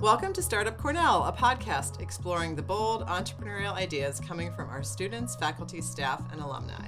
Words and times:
Welcome 0.00 0.32
to 0.32 0.40
Startup 0.40 0.78
Cornell, 0.78 1.24
a 1.24 1.32
podcast 1.32 2.00
exploring 2.00 2.56
the 2.56 2.62
bold 2.62 3.06
entrepreneurial 3.06 3.74
ideas 3.74 4.18
coming 4.18 4.50
from 4.50 4.70
our 4.70 4.82
students, 4.82 5.36
faculty, 5.36 5.82
staff, 5.82 6.22
and 6.32 6.40
alumni. 6.40 6.86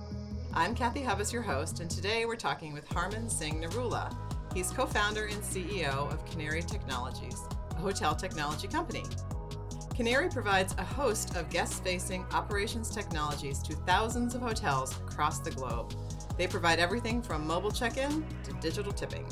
I'm 0.54 0.74
Kathy 0.74 1.03
Hubbas, 1.03 1.30
your 1.30 1.43
host, 1.43 1.80
and 1.80 1.90
today 1.90 2.25
we're 2.25 2.37
talking 2.37 2.72
with 2.72 2.88
Harman 2.88 3.29
Singh 3.29 3.61
Narula. 3.61 4.17
He's 4.54 4.71
co 4.71 4.87
founder 4.87 5.27
and 5.27 5.43
CEO 5.43 6.11
of 6.11 6.25
Canary 6.25 6.62
Technologies, 6.62 7.38
a 7.72 7.80
hotel 7.80 8.15
technology 8.15 8.67
company. 8.67 9.04
Canary 9.94 10.31
provides 10.31 10.74
a 10.79 10.83
host 10.83 11.37
of 11.37 11.51
guest 11.51 11.85
facing 11.85 12.24
operations 12.33 12.88
technologies 12.88 13.58
to 13.65 13.74
thousands 13.74 14.35
of 14.35 14.40
hotels 14.40 14.97
across 15.06 15.38
the 15.40 15.51
globe. 15.51 15.92
They 16.38 16.47
provide 16.47 16.79
everything 16.79 17.20
from 17.20 17.47
mobile 17.47 17.73
check 17.73 17.98
in 17.98 18.24
to 18.45 18.55
digital 18.55 18.91
tipping. 18.91 19.27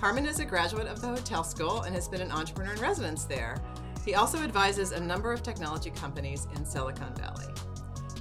Harman 0.00 0.26
is 0.26 0.38
a 0.38 0.44
graduate 0.44 0.86
of 0.86 1.00
the 1.00 1.08
hotel 1.08 1.42
school 1.42 1.82
and 1.82 1.92
has 1.92 2.06
been 2.06 2.20
an 2.20 2.30
entrepreneur 2.30 2.72
in 2.72 2.80
residence 2.80 3.24
there. 3.24 3.60
He 4.04 4.14
also 4.14 4.38
advises 4.38 4.92
a 4.92 5.00
number 5.00 5.32
of 5.32 5.42
technology 5.42 5.90
companies 5.90 6.46
in 6.54 6.64
Silicon 6.64 7.12
Valley. 7.16 7.52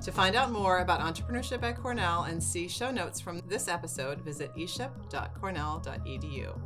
To 0.04 0.12
find 0.12 0.36
out 0.36 0.52
more 0.52 0.80
about 0.80 1.02
entrepreneurship 1.02 1.62
at 1.62 1.78
Cornell 1.78 2.24
and 2.24 2.42
see 2.42 2.68
show 2.68 2.90
notes 2.90 3.22
from 3.22 3.42
this 3.48 3.68
episode, 3.68 4.22
visit 4.22 4.52
eship.cornell.edu. 4.56 6.60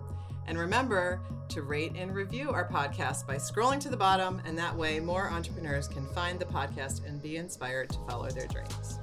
And 0.48 0.58
remember 0.58 1.20
to 1.50 1.62
rate 1.62 1.92
and 1.98 2.16
review 2.16 2.52
our 2.52 2.70
podcast 2.70 3.28
by 3.28 3.36
scrolling 3.36 3.82
to 3.82 3.90
the 3.90 3.98
bottom, 3.98 4.42
and 4.46 4.58
that 4.58 4.74
way 4.74 5.02
more 5.02 5.30
entrepreneurs 5.30 5.90
can 5.90 6.06
find 6.14 6.40
the 6.40 6.46
podcast 6.46 7.06
and 7.06 7.22
be 7.22 7.36
inspired 7.36 7.90
to 7.90 8.00
follow 8.08 8.30
their 8.30 8.48
dreams. 8.48 9.00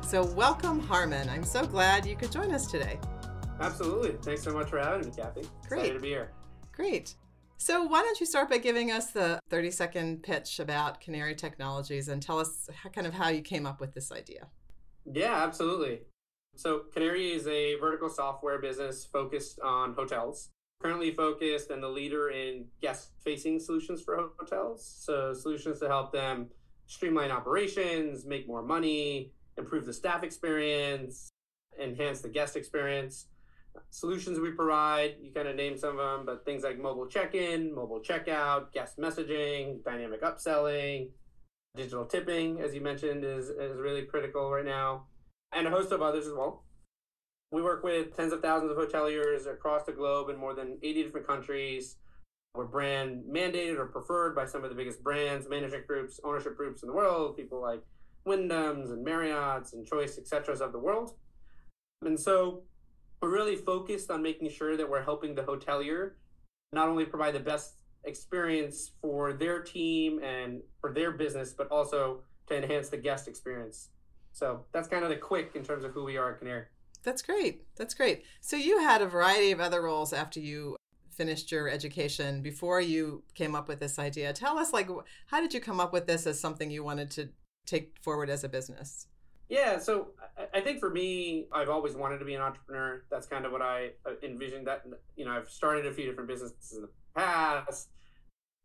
So, 0.00 0.24
welcome, 0.24 0.80
Harman. 0.80 1.28
I'm 1.28 1.44
so 1.44 1.66
glad 1.66 2.06
you 2.06 2.16
could 2.16 2.32
join 2.32 2.50
us 2.50 2.66
today. 2.66 2.98
Absolutely. 3.60 4.12
Thanks 4.22 4.42
so 4.42 4.52
much 4.52 4.68
for 4.68 4.78
having 4.78 5.06
me, 5.06 5.12
Kathy. 5.16 5.42
Great. 5.68 5.78
Excited 5.78 5.94
to 5.94 6.00
be 6.00 6.08
here. 6.08 6.32
Great. 6.72 7.14
So, 7.56 7.84
why 7.84 8.02
don't 8.02 8.18
you 8.18 8.26
start 8.26 8.50
by 8.50 8.58
giving 8.58 8.90
us 8.90 9.12
the 9.12 9.38
30 9.48 9.70
second 9.70 10.22
pitch 10.22 10.58
about 10.58 11.00
Canary 11.00 11.34
Technologies 11.34 12.08
and 12.08 12.20
tell 12.20 12.38
us 12.38 12.68
how, 12.74 12.90
kind 12.90 13.06
of 13.06 13.14
how 13.14 13.28
you 13.28 13.42
came 13.42 13.64
up 13.64 13.80
with 13.80 13.94
this 13.94 14.10
idea? 14.10 14.48
Yeah, 15.10 15.42
absolutely. 15.44 16.00
So, 16.56 16.82
Canary 16.92 17.32
is 17.32 17.46
a 17.46 17.76
vertical 17.76 18.08
software 18.08 18.60
business 18.60 19.04
focused 19.04 19.60
on 19.60 19.94
hotels. 19.94 20.50
Currently 20.82 21.12
focused 21.12 21.70
and 21.70 21.82
the 21.82 21.88
leader 21.88 22.30
in 22.30 22.66
guest 22.82 23.12
facing 23.24 23.60
solutions 23.60 24.02
for 24.02 24.30
hotels. 24.38 24.84
So, 24.84 25.32
solutions 25.32 25.78
to 25.80 25.88
help 25.88 26.12
them 26.12 26.48
streamline 26.86 27.30
operations, 27.30 28.26
make 28.26 28.48
more 28.48 28.62
money, 28.62 29.32
improve 29.56 29.86
the 29.86 29.92
staff 29.92 30.24
experience, 30.24 31.30
enhance 31.80 32.20
the 32.20 32.28
guest 32.28 32.56
experience 32.56 33.28
solutions 33.90 34.38
we 34.38 34.50
provide. 34.50 35.16
You 35.20 35.32
kind 35.32 35.48
of 35.48 35.56
name 35.56 35.76
some 35.76 35.98
of 35.98 36.18
them, 36.18 36.26
but 36.26 36.44
things 36.44 36.62
like 36.62 36.78
mobile 36.78 37.06
check-in, 37.06 37.74
mobile 37.74 38.00
checkout, 38.00 38.72
guest 38.72 38.98
messaging, 38.98 39.84
dynamic 39.84 40.22
upselling, 40.22 41.10
digital 41.76 42.04
tipping, 42.04 42.60
as 42.60 42.74
you 42.74 42.80
mentioned, 42.80 43.24
is, 43.24 43.48
is 43.48 43.78
really 43.78 44.02
critical 44.02 44.50
right 44.50 44.64
now, 44.64 45.06
and 45.52 45.66
a 45.66 45.70
host 45.70 45.92
of 45.92 46.02
others 46.02 46.26
as 46.26 46.32
well. 46.32 46.64
We 47.50 47.62
work 47.62 47.84
with 47.84 48.16
tens 48.16 48.32
of 48.32 48.42
thousands 48.42 48.72
of 48.72 48.76
hoteliers 48.76 49.46
across 49.46 49.84
the 49.84 49.92
globe 49.92 50.28
in 50.28 50.36
more 50.36 50.54
than 50.54 50.78
80 50.82 51.04
different 51.04 51.26
countries. 51.26 51.96
We're 52.54 52.66
brand 52.66 53.24
mandated 53.28 53.78
or 53.78 53.86
preferred 53.86 54.34
by 54.34 54.46
some 54.46 54.64
of 54.64 54.70
the 54.70 54.76
biggest 54.76 55.02
brands, 55.02 55.48
management 55.48 55.86
groups, 55.86 56.20
ownership 56.24 56.56
groups 56.56 56.82
in 56.82 56.88
the 56.88 56.94
world, 56.94 57.36
people 57.36 57.60
like 57.60 57.80
Wyndham's 58.24 58.90
and 58.90 59.04
Marriott's 59.04 59.72
and 59.72 59.86
Choice, 59.86 60.18
etc. 60.18 60.54
of 60.64 60.72
the 60.72 60.78
world. 60.78 61.14
And 62.02 62.18
so 62.18 62.62
we're 63.24 63.32
really 63.32 63.56
focused 63.56 64.10
on 64.10 64.20
making 64.20 64.50
sure 64.50 64.76
that 64.76 64.88
we're 64.88 65.02
helping 65.02 65.34
the 65.34 65.42
hotelier 65.42 66.10
not 66.74 66.88
only 66.88 67.06
provide 67.06 67.34
the 67.34 67.40
best 67.40 67.76
experience 68.04 68.90
for 69.00 69.32
their 69.32 69.62
team 69.62 70.22
and 70.22 70.60
for 70.78 70.92
their 70.92 71.10
business, 71.10 71.54
but 71.56 71.70
also 71.70 72.20
to 72.48 72.54
enhance 72.54 72.90
the 72.90 72.98
guest 72.98 73.26
experience. 73.26 73.88
So 74.32 74.66
that's 74.72 74.88
kind 74.88 75.04
of 75.04 75.08
the 75.08 75.16
quick 75.16 75.52
in 75.54 75.64
terms 75.64 75.84
of 75.84 75.92
who 75.92 76.04
we 76.04 76.18
are 76.18 76.32
at 76.32 76.38
Canary. 76.38 76.64
That's 77.02 77.22
great. 77.22 77.62
That's 77.76 77.94
great. 77.94 78.24
So 78.42 78.56
you 78.56 78.80
had 78.80 79.00
a 79.00 79.06
variety 79.06 79.52
of 79.52 79.60
other 79.60 79.80
roles 79.80 80.12
after 80.12 80.38
you 80.38 80.76
finished 81.10 81.50
your 81.50 81.70
education 81.70 82.42
before 82.42 82.82
you 82.82 83.22
came 83.34 83.54
up 83.54 83.68
with 83.68 83.80
this 83.80 83.98
idea. 83.98 84.34
Tell 84.34 84.58
us 84.58 84.74
like 84.74 84.90
how 85.28 85.40
did 85.40 85.54
you 85.54 85.60
come 85.60 85.80
up 85.80 85.94
with 85.94 86.06
this 86.06 86.26
as 86.26 86.38
something 86.38 86.70
you 86.70 86.84
wanted 86.84 87.10
to 87.12 87.30
take 87.64 87.94
forward 88.02 88.28
as 88.28 88.44
a 88.44 88.50
business? 88.50 89.06
Yeah, 89.48 89.78
so 89.78 90.08
I 90.54 90.60
think 90.60 90.80
for 90.80 90.90
me, 90.90 91.46
I've 91.52 91.68
always 91.68 91.94
wanted 91.94 92.18
to 92.18 92.24
be 92.24 92.34
an 92.34 92.40
entrepreneur. 92.40 93.04
That's 93.10 93.26
kind 93.26 93.44
of 93.44 93.52
what 93.52 93.60
I 93.60 93.90
uh, 94.06 94.12
envisioned. 94.22 94.66
That 94.66 94.84
you 95.16 95.24
know, 95.24 95.32
I've 95.32 95.50
started 95.50 95.86
a 95.86 95.92
few 95.92 96.06
different 96.06 96.28
businesses 96.28 96.72
in 96.74 96.82
the 96.82 96.88
past, 97.14 97.90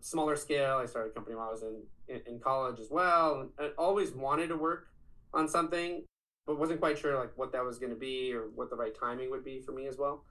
smaller 0.01 0.37
scale. 0.37 0.77
I 0.77 0.85
started 0.85 1.09
a 1.09 1.13
company 1.13 1.35
while 1.35 1.49
I 1.49 1.51
was 1.51 1.63
in 2.07 2.21
in, 2.25 2.39
college 2.39 2.79
as 2.79 2.89
well, 2.89 3.49
and 3.59 3.71
always 3.77 4.11
wanted 4.11 4.47
to 4.47 4.55
work 4.55 4.87
on 5.33 5.47
something, 5.47 6.03
but 6.47 6.57
wasn't 6.57 6.79
quite 6.79 6.97
sure 6.97 7.19
like 7.19 7.37
what 7.37 7.51
that 7.51 7.63
was 7.63 7.77
going 7.77 7.91
to 7.91 7.99
be 7.99 8.33
or 8.33 8.49
what 8.55 8.69
the 8.69 8.75
right 8.75 8.95
timing 8.97 9.29
would 9.29 9.43
be 9.43 9.61
for 9.61 9.73
me 9.73 9.85
as 9.87 9.97
well. 9.97 10.23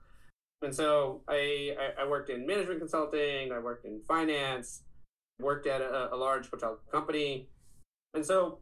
And 0.63 0.75
so 0.75 1.21
I 1.29 1.75
I, 1.97 2.07
worked 2.07 2.31
in 2.31 2.45
management 2.45 2.79
consulting. 2.79 3.51
I 3.51 3.59
worked 3.59 3.85
in 3.85 4.01
finance. 4.07 4.81
Worked 5.39 5.67
at 5.67 5.79
a, 5.79 6.13
a 6.13 6.17
large 6.17 6.49
hotel 6.49 6.79
company, 6.91 7.47
and 8.13 8.25
so 8.25 8.59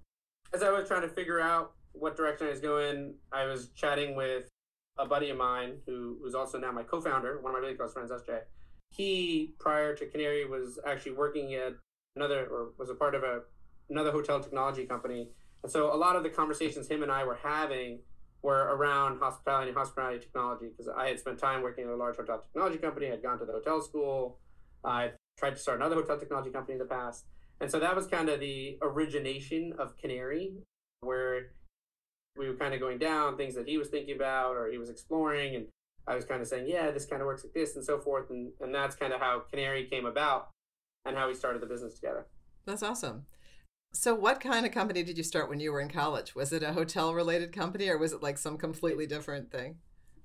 as 0.53 0.61
I 0.61 0.69
was 0.69 0.87
trying 0.87 1.01
to 1.01 1.09
figure 1.09 1.39
out 1.39 1.73
what 1.99 2.15
direction 2.15 2.47
I 2.47 2.51
was 2.51 2.59
going, 2.59 3.15
I 3.31 3.45
was 3.45 3.69
chatting 3.75 4.15
with 4.15 4.49
a 4.97 5.05
buddy 5.05 5.29
of 5.29 5.37
mine 5.37 5.77
who 5.85 6.17
was 6.21 6.33
also 6.35 6.57
now 6.57 6.71
my 6.71 6.83
co-founder, 6.83 7.39
one 7.41 7.53
of 7.53 7.59
my 7.59 7.65
really 7.65 7.77
close 7.77 7.93
friends, 7.93 8.11
SJ. 8.11 8.41
He, 8.89 9.53
prior 9.59 9.95
to 9.95 10.05
Canary, 10.05 10.45
was 10.45 10.79
actually 10.87 11.13
working 11.13 11.53
at 11.55 11.73
another 12.15 12.47
or 12.47 12.69
was 12.77 12.89
a 12.89 12.95
part 12.95 13.15
of 13.15 13.23
a 13.23 13.41
another 13.89 14.11
hotel 14.11 14.39
technology 14.39 14.85
company. 14.85 15.29
And 15.63 15.71
so 15.71 15.93
a 15.93 15.95
lot 15.95 16.15
of 16.15 16.23
the 16.23 16.29
conversations 16.29 16.87
him 16.87 17.03
and 17.03 17.11
I 17.11 17.23
were 17.23 17.39
having 17.41 17.99
were 18.41 18.75
around 18.75 19.19
hospitality 19.19 19.69
and 19.69 19.77
hospitality 19.77 20.19
technology 20.19 20.67
because 20.69 20.91
I 20.95 21.07
had 21.07 21.19
spent 21.19 21.39
time 21.39 21.61
working 21.61 21.85
at 21.85 21.89
a 21.89 21.95
large 21.95 22.17
hotel 22.17 22.39
technology 22.39 22.77
company. 22.77 23.11
I'd 23.11 23.23
gone 23.23 23.39
to 23.39 23.45
the 23.45 23.53
hotel 23.53 23.81
school. 23.81 24.39
I 24.83 25.11
tried 25.37 25.51
to 25.51 25.57
start 25.57 25.79
another 25.79 25.95
hotel 25.95 26.19
technology 26.19 26.49
company 26.49 26.73
in 26.73 26.79
the 26.79 26.85
past. 26.85 27.25
And 27.59 27.71
so 27.71 27.79
that 27.79 27.95
was 27.95 28.07
kind 28.07 28.29
of 28.29 28.39
the 28.39 28.77
origination 28.81 29.73
of 29.79 29.97
Canary, 29.97 30.53
where 31.01 31.51
we 32.37 32.47
were 32.47 32.55
kind 32.55 32.73
of 32.73 32.79
going 32.79 32.97
down 32.97 33.37
things 33.37 33.55
that 33.55 33.67
he 33.67 33.77
was 33.77 33.87
thinking 33.89 34.15
about 34.15 34.55
or 34.55 34.69
he 34.69 34.77
was 34.77 34.89
exploring 34.89 35.55
and 35.55 35.67
i 36.07 36.15
was 36.15 36.25
kind 36.25 36.41
of 36.41 36.47
saying 36.47 36.67
yeah 36.67 36.91
this 36.91 37.05
kind 37.05 37.21
of 37.21 37.25
works 37.25 37.43
like 37.43 37.53
this 37.53 37.75
and 37.75 37.83
so 37.83 37.99
forth 37.99 38.29
and, 38.29 38.51
and 38.61 38.73
that's 38.73 38.95
kind 38.95 39.13
of 39.13 39.19
how 39.19 39.39
canary 39.51 39.85
came 39.85 40.05
about 40.05 40.49
and 41.07 41.17
how 41.17 41.27
we 41.27 41.33
started 41.33 41.61
the 41.61 41.65
business 41.65 41.95
together. 41.95 42.27
That's 42.65 42.83
awesome. 42.83 43.25
So 43.93 44.13
what 44.13 44.41
kind 44.41 44.65
of 44.65 44.71
company 44.71 45.01
did 45.01 45.17
you 45.17 45.23
start 45.23 45.49
when 45.49 45.59
you 45.59 45.71
were 45.71 45.79
in 45.79 45.89
college? 45.89 46.35
Was 46.35 46.51
it 46.51 46.61
a 46.61 46.73
hotel 46.73 47.13
related 47.13 47.53
company 47.53 47.87
or 47.87 47.97
was 47.97 48.13
it 48.13 48.21
like 48.21 48.37
some 48.37 48.57
completely 48.57 49.07
different 49.07 49.51
thing? 49.51 49.77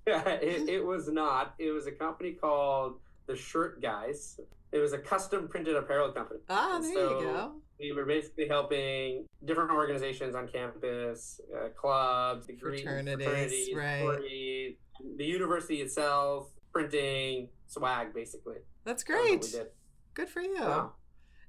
Yeah 0.07 0.29
it, 0.29 0.69
it 0.69 0.85
was 0.85 1.09
not. 1.09 1.55
It 1.59 1.71
was 1.71 1.87
a 1.87 1.93
company 1.93 2.33
called 2.33 2.97
the 3.27 3.37
shirt 3.37 3.81
guys 3.81 4.39
it 4.73 4.79
was 4.79 4.93
a 4.93 4.99
custom 4.99 5.49
printed 5.49 5.77
apparel 5.77 6.13
company 6.13 6.41
ah 6.49 6.79
there 6.81 6.95
so, 6.95 7.21
you 7.21 7.27
go 7.27 7.53
we 7.83 7.93
were 7.93 8.05
basically 8.05 8.47
helping 8.47 9.27
different 9.45 9.71
organizations 9.73 10.35
on 10.35 10.47
campus, 10.47 11.41
uh, 11.55 11.69
clubs, 11.71 12.47
fraternities, 12.47 12.85
fraternities 12.85 13.75
right. 13.75 14.77
the 15.19 15.25
university 15.25 15.81
itself, 15.81 16.49
printing, 16.73 17.49
swag, 17.67 18.15
basically. 18.15 18.59
That's 18.85 19.03
great. 19.03 19.43
That 19.43 19.73
Good 20.15 20.29
for 20.29 20.41
you. 20.41 20.55
Yeah. 20.59 20.89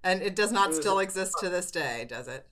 And 0.03 0.22
it 0.22 0.35
does 0.35 0.51
not 0.51 0.72
it 0.72 0.75
still 0.75 1.00
exist 1.00 1.33
to 1.41 1.50
this 1.50 1.69
day, 1.69 2.06
does 2.09 2.28
it? 2.28 2.47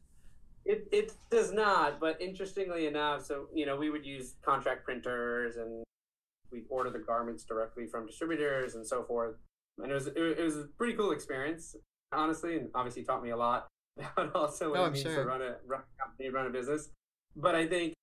It, 0.64 0.88
it 0.92 1.14
does 1.32 1.52
not, 1.52 2.00
but 2.00 2.22
interestingly 2.22 2.86
enough, 2.86 3.26
so 3.26 3.48
you 3.54 3.66
know, 3.66 3.76
we 3.76 3.90
would 3.90 4.06
use 4.06 4.36
contract 4.44 4.86
printers 4.86 5.58
and 5.58 5.84
we 6.52 6.64
order 6.70 6.92
the 6.92 7.00
garments 7.00 7.44
directly 7.44 7.88
from 7.88 8.06
distributors 8.06 8.76
and 8.76 8.86
so 8.86 9.04
forth. 9.04 9.36
And 9.82 9.92
it 9.92 9.96
was 9.96 10.08
it 10.08 10.44
was 10.44 10.58
a 10.58 10.66
pretty 10.78 10.94
cool 10.94 11.12
experience 11.12 11.76
honestly, 12.14 12.58
and 12.58 12.70
obviously 12.76 13.04
taught 13.04 13.24
me 13.24 13.30
a 13.30 13.38
lot 13.38 13.68
about 13.98 14.36
also 14.36 14.72
what 14.72 14.80
oh, 14.80 14.86
it 14.86 14.94
means 14.94 15.04
sure. 15.04 15.16
to 15.16 15.24
run 15.24 15.42
a, 15.42 15.56
run 15.66 15.82
a 15.82 16.04
company, 16.04 16.30
run 16.30 16.48
a 16.48 16.50
business. 16.50 16.90
But 17.36 17.56
I 17.56 17.68
think 17.68 17.94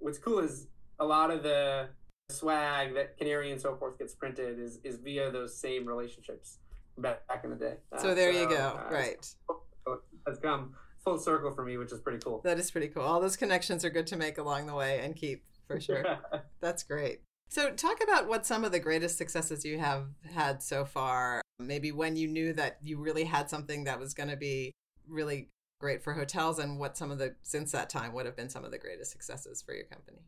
what's 0.00 0.18
cool 0.18 0.38
is 0.40 0.68
a 0.98 1.04
lot 1.04 1.30
of 1.30 1.42
the 1.42 1.88
swag 2.30 2.94
that 2.94 3.16
Canary 3.16 3.52
and 3.52 3.60
so 3.60 3.76
forth 3.76 3.98
gets 3.98 4.14
printed 4.14 4.58
is 4.58 4.78
is 4.84 4.98
via 4.98 5.30
those 5.30 5.56
same 5.58 5.86
relationships 5.86 6.58
back, 6.98 7.26
back 7.28 7.44
in 7.44 7.50
the 7.50 7.56
day. 7.56 7.74
So 7.98 8.10
uh, 8.10 8.14
there 8.14 8.32
so, 8.32 8.40
you 8.40 8.48
go. 8.48 8.80
Uh, 8.86 8.92
right. 8.92 9.34
Has 10.26 10.38
come 10.40 10.74
full 11.04 11.18
circle 11.18 11.52
for 11.52 11.64
me, 11.64 11.76
which 11.76 11.92
is 11.92 12.00
pretty 12.00 12.18
cool. 12.18 12.40
That 12.42 12.58
is 12.58 12.70
pretty 12.70 12.88
cool. 12.88 13.02
All 13.02 13.20
those 13.20 13.36
connections 13.36 13.84
are 13.84 13.90
good 13.90 14.08
to 14.08 14.16
make 14.16 14.38
along 14.38 14.66
the 14.66 14.74
way 14.74 15.00
and 15.04 15.14
keep 15.14 15.44
for 15.68 15.80
sure. 15.80 16.04
That's 16.60 16.82
great. 16.82 17.20
So, 17.48 17.70
talk 17.70 18.02
about 18.02 18.28
what 18.28 18.44
some 18.44 18.64
of 18.64 18.72
the 18.72 18.80
greatest 18.80 19.18
successes 19.18 19.64
you 19.64 19.78
have 19.78 20.06
had 20.34 20.62
so 20.62 20.84
far. 20.84 21.40
Maybe 21.58 21.92
when 21.92 22.16
you 22.16 22.28
knew 22.28 22.52
that 22.54 22.78
you 22.82 22.98
really 22.98 23.24
had 23.24 23.48
something 23.48 23.84
that 23.84 23.98
was 23.98 24.14
going 24.14 24.28
to 24.28 24.36
be 24.36 24.72
really 25.08 25.50
great 25.80 26.02
for 26.02 26.12
hotels, 26.12 26.58
and 26.58 26.78
what 26.78 26.96
some 26.96 27.10
of 27.10 27.18
the, 27.18 27.34
since 27.42 27.72
that 27.72 27.88
time, 27.88 28.12
would 28.12 28.26
have 28.26 28.36
been 28.36 28.48
some 28.48 28.64
of 28.64 28.72
the 28.72 28.78
greatest 28.78 29.12
successes 29.12 29.62
for 29.62 29.74
your 29.74 29.84
company. 29.84 30.18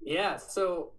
Yeah. 0.00 0.36
So, 0.36 0.92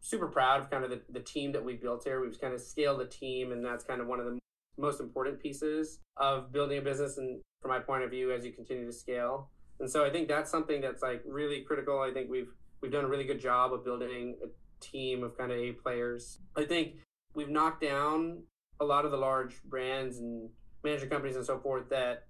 super 0.00 0.28
proud 0.28 0.62
of 0.62 0.70
kind 0.70 0.84
of 0.84 0.90
the, 0.90 1.00
the 1.10 1.20
team 1.20 1.52
that 1.52 1.64
we 1.64 1.74
built 1.74 2.04
here. 2.04 2.20
We've 2.20 2.40
kind 2.40 2.54
of 2.54 2.60
scaled 2.60 3.00
the 3.00 3.06
team, 3.06 3.52
and 3.52 3.64
that's 3.64 3.84
kind 3.84 4.00
of 4.00 4.06
one 4.06 4.20
of 4.20 4.26
the 4.26 4.38
most 4.78 5.00
important 5.00 5.40
pieces 5.40 5.98
of 6.16 6.52
building 6.52 6.78
a 6.78 6.82
business 6.82 7.18
and 7.18 7.40
from 7.60 7.70
my 7.70 7.78
point 7.78 8.02
of 8.02 8.10
view 8.10 8.32
as 8.32 8.44
you 8.44 8.52
continue 8.52 8.86
to 8.86 8.92
scale. 8.92 9.50
And 9.80 9.90
so 9.90 10.04
I 10.04 10.10
think 10.10 10.28
that's 10.28 10.50
something 10.50 10.80
that's 10.80 11.02
like 11.02 11.22
really 11.26 11.62
critical. 11.62 12.00
I 12.00 12.12
think 12.12 12.30
we've 12.30 12.48
we've 12.80 12.92
done 12.92 13.04
a 13.04 13.08
really 13.08 13.24
good 13.24 13.40
job 13.40 13.72
of 13.72 13.84
building 13.84 14.36
a 14.42 14.48
team 14.80 15.22
of 15.22 15.36
kind 15.36 15.52
of 15.52 15.58
A 15.58 15.72
players. 15.72 16.38
I 16.56 16.64
think 16.64 16.94
we've 17.34 17.48
knocked 17.48 17.82
down 17.82 18.42
a 18.80 18.84
lot 18.84 19.04
of 19.04 19.10
the 19.10 19.16
large 19.16 19.62
brands 19.64 20.18
and 20.18 20.48
management 20.82 21.12
companies 21.12 21.36
and 21.36 21.44
so 21.44 21.58
forth 21.58 21.88
that 21.90 22.26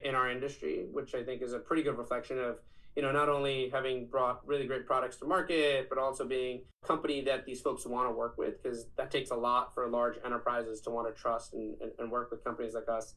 in 0.00 0.14
our 0.14 0.30
industry, 0.30 0.86
which 0.92 1.14
I 1.14 1.22
think 1.22 1.42
is 1.42 1.52
a 1.52 1.58
pretty 1.58 1.82
good 1.82 1.96
reflection 1.96 2.38
of 2.38 2.58
you 2.96 3.02
know 3.02 3.10
not 3.10 3.28
only 3.28 3.70
having 3.70 4.06
brought 4.06 4.46
really 4.46 4.66
great 4.66 4.86
products 4.86 5.16
to 5.16 5.24
market, 5.24 5.88
but 5.88 5.98
also 5.98 6.24
being 6.24 6.62
a 6.82 6.86
company 6.86 7.22
that 7.22 7.44
these 7.44 7.60
folks 7.60 7.86
want 7.86 8.08
to 8.08 8.14
work 8.14 8.36
with 8.38 8.62
because 8.62 8.86
that 8.96 9.10
takes 9.10 9.30
a 9.30 9.36
lot 9.36 9.74
for 9.74 9.88
large 9.88 10.16
enterprises 10.24 10.80
to 10.82 10.90
want 10.90 11.08
to 11.08 11.20
trust 11.20 11.54
and, 11.54 11.76
and, 11.80 11.92
and 11.98 12.10
work 12.10 12.30
with 12.30 12.44
companies 12.44 12.74
like 12.74 12.88
us. 12.88 13.14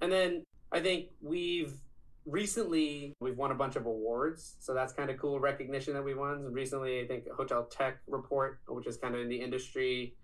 And 0.00 0.12
then 0.12 0.44
I 0.70 0.80
think 0.80 1.08
we've 1.20 1.74
recently 2.28 3.14
we've 3.20 3.36
won 3.36 3.50
a 3.50 3.54
bunch 3.54 3.76
of 3.76 3.86
awards 3.86 4.56
so 4.60 4.74
that's 4.74 4.92
kind 4.92 5.08
of 5.10 5.16
cool 5.18 5.40
recognition 5.40 5.94
that 5.94 6.04
we 6.04 6.14
won. 6.14 6.52
Recently 6.52 7.00
i 7.00 7.06
think 7.06 7.24
hotel 7.36 7.64
tech 7.64 7.98
report 8.06 8.60
which 8.68 8.86
is 8.86 8.96
kind 8.96 9.14
of 9.14 9.20
in 9.20 9.28
the 9.28 9.40
industry 9.40 10.14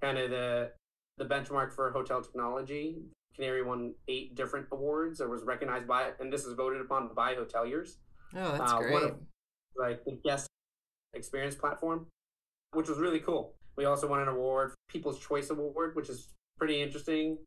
kind 0.00 0.18
of 0.18 0.30
the 0.30 0.72
the 1.20 1.24
benchmark 1.26 1.72
for 1.72 1.92
hotel 1.92 2.22
technology. 2.22 2.96
Canary 3.36 3.62
won 3.62 3.94
eight 4.08 4.34
different 4.34 4.66
awards. 4.72 5.20
Or 5.20 5.28
was 5.28 5.44
recognized 5.44 5.86
by 5.86 6.10
and 6.18 6.32
this 6.32 6.44
is 6.44 6.54
voted 6.54 6.80
upon 6.80 7.10
by 7.14 7.34
hoteliers. 7.34 7.96
Oh 8.34 8.56
that's 8.56 8.72
uh, 8.72 8.78
great 8.78 9.02
of, 9.02 9.16
like 9.76 10.04
the 10.04 10.18
guest 10.24 10.48
experience 11.14 11.54
platform 11.54 12.06
which 12.72 12.88
was 12.88 12.98
really 12.98 13.20
cool. 13.20 13.54
We 13.76 13.84
also 13.84 14.08
won 14.08 14.20
an 14.20 14.28
award 14.28 14.72
people's 14.88 15.20
choice 15.20 15.50
award 15.50 15.94
which 15.94 16.08
is 16.08 16.28
pretty 16.58 16.82
interesting 16.82 17.38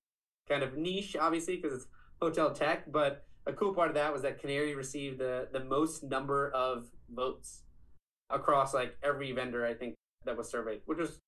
kind 0.47 0.63
of 0.63 0.77
niche 0.77 1.15
obviously 1.19 1.55
because 1.55 1.73
it's 1.73 1.87
hotel 2.21 2.51
tech 2.51 2.91
but 2.91 3.25
a 3.45 3.53
cool 3.53 3.73
part 3.73 3.89
of 3.89 3.95
that 3.95 4.13
was 4.13 4.21
that 4.21 4.39
Canary 4.39 4.75
received 4.75 5.19
the 5.19 5.47
the 5.51 5.63
most 5.63 6.03
number 6.03 6.51
of 6.51 6.87
votes 7.09 7.63
across 8.29 8.73
like 8.73 8.97
every 9.03 9.31
vendor 9.31 9.65
I 9.65 9.73
think 9.73 9.95
that 10.25 10.37
was 10.37 10.49
surveyed, 10.49 10.81
which 10.85 10.99
was 10.99 11.19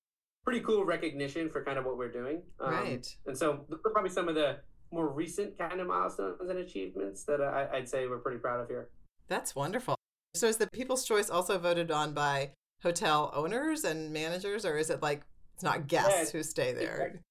pretty 0.44 0.62
cool 0.62 0.86
recognition 0.86 1.50
for 1.50 1.64
kind 1.64 1.78
of 1.78 1.86
what 1.86 1.98
we're 1.98 2.12
doing. 2.12 2.42
Um, 2.60 2.72
right. 2.72 3.08
And 3.26 3.38
so 3.38 3.66
probably 3.84 4.12
some 4.12 4.30
of 4.30 4.36
the 4.36 4.58
more 4.92 5.10
recent 5.12 5.58
kind 5.58 5.82
of 5.82 5.88
milestones 5.88 6.50
and 6.50 6.60
achievements 6.60 7.24
that 7.26 7.42
I, 7.42 7.68
I'd 7.74 7.90
say 7.90 8.08
we're 8.08 8.20
pretty 8.20 8.38
proud 8.38 8.62
of 8.62 8.68
here. 8.68 8.90
That's 9.28 9.56
wonderful. 9.56 9.96
So 10.36 10.48
is 10.48 10.58
the 10.58 10.68
People's 10.68 11.06
Choice 11.06 11.30
also 11.30 11.58
voted 11.58 11.92
on 11.92 12.14
by 12.14 12.52
hotel 12.84 13.32
owners 13.34 13.84
and 13.84 14.14
managers, 14.14 14.66
or 14.66 14.78
is 14.78 14.90
it 14.90 15.02
like 15.02 15.24
it's 15.56 15.64
not 15.64 15.88
guests 15.88 16.34
yeah, 16.34 16.38
who 16.38 16.44
stay 16.44 16.74
there? 16.74 17.22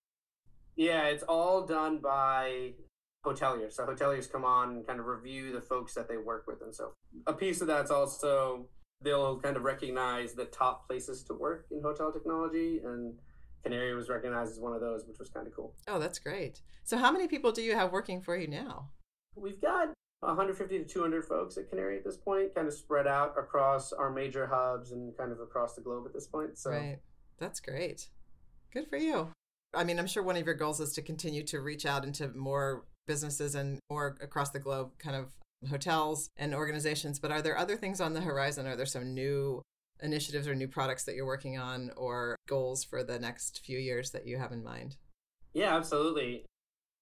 Yeah, 0.77 1.05
it's 1.05 1.23
all 1.23 1.65
done 1.67 1.99
by 1.99 2.73
hoteliers. 3.25 3.73
So 3.73 3.87
hoteliers 3.87 4.31
come 4.31 4.45
on 4.45 4.71
and 4.71 4.87
kind 4.87 5.01
of 5.01 5.07
review 5.07 5.53
the 5.53 5.61
folks 5.61 5.95
that 5.95 6.09
they 6.09 6.17
work 6.17 6.45
with. 6.47 6.63
And 6.63 6.75
so 6.75 6.93
a 7.27 7.33
piece 7.33 7.61
of 7.61 7.67
that's 7.67 7.91
also 7.91 8.69
they'll 9.03 9.39
kind 9.41 9.57
of 9.57 9.63
recognize 9.65 10.35
the 10.35 10.47
top 10.47 10.87
places 10.87 11.23
to 11.25 11.35
work 11.35 11.67
in 11.71 11.83
hotel 11.83 12.13
technology 12.13 12.81
and 12.85 13.15
Canary 13.65 13.95
was 13.95 14.09
recognized 14.11 14.53
as 14.53 14.61
one 14.61 14.75
of 14.75 14.81
those, 14.81 15.07
which 15.07 15.19
was 15.19 15.31
kind 15.31 15.47
of 15.47 15.55
cool. 15.55 15.75
Oh, 15.89 15.99
that's 15.99 16.19
great. 16.19 16.61
So 16.85 16.99
how 16.99 17.11
many 17.11 17.27
people 17.27 17.51
do 17.51 17.63
you 17.63 17.75
have 17.75 17.93
working 17.93 18.21
for 18.21 18.37
you 18.37 18.47
now? 18.47 18.91
We've 19.37 19.61
got 19.61 19.89
150 20.21 20.79
to 20.79 20.85
200 20.85 21.25
folks 21.25 21.57
at 21.57 21.71
Canary 21.71 21.97
at 21.97 22.05
this 22.05 22.19
point, 22.19 22.55
kind 22.55 22.69
of 22.69 22.75
spread 22.75 23.07
out 23.07 23.35
across 23.39 23.93
our 23.93 24.11
major 24.11 24.47
hubs 24.47 24.93
and 24.93 25.17
kind 25.17 25.33
of 25.33 25.41
across 25.41 25.75
the 25.75 25.81
globe 25.81 26.05
at 26.07 26.13
this 26.13 26.27
point. 26.27 26.59
So 26.59 26.71
Right. 26.71 26.99
That's 27.39 27.59
great. 27.59 28.09
Good 28.73 28.89
for 28.89 28.97
you. 28.97 29.31
I 29.75 29.83
mean, 29.83 29.99
I'm 29.99 30.07
sure 30.07 30.23
one 30.23 30.37
of 30.37 30.47
your 30.47 30.55
goals 30.55 30.81
is 30.81 30.93
to 30.93 31.03
continue 31.03 31.43
to 31.45 31.61
reach 31.61 31.85
out 31.87 32.05
into 32.05 32.29
more 32.29 32.85
businesses 33.07 33.55
and 33.55 33.79
more 33.91 34.17
across 34.21 34.51
the 34.51 34.59
globe 34.59 34.93
kind 34.99 35.17
of 35.17 35.33
hotels 35.69 36.29
and 36.37 36.55
organizations. 36.55 37.19
But 37.19 37.31
are 37.31 37.43
there 37.43 37.57
other 37.57 37.77
things 37.77 38.01
on 38.01 38.15
the 38.15 38.21
horizon? 38.21 38.67
Are 38.67 38.77
there 38.77 38.87
some 38.87 39.15
new 39.15 39.63
initiatives 40.03 40.47
or 40.47 40.55
new 40.55 40.69
products 40.69 41.05
that 41.05 41.15
you're 41.15 41.27
working 41.27 41.59
on 41.59 41.91
or 41.97 42.37
goals 42.49 42.85
for 42.85 43.03
the 43.03 43.19
next 43.19 43.63
few 43.65 43.79
years 43.79 44.11
that 44.11 44.27
you 44.27 44.39
have 44.39 44.53
in 44.53 44.63
mind? 44.63 44.97
Yeah, 45.53 45.77
absolutely. 45.77 46.45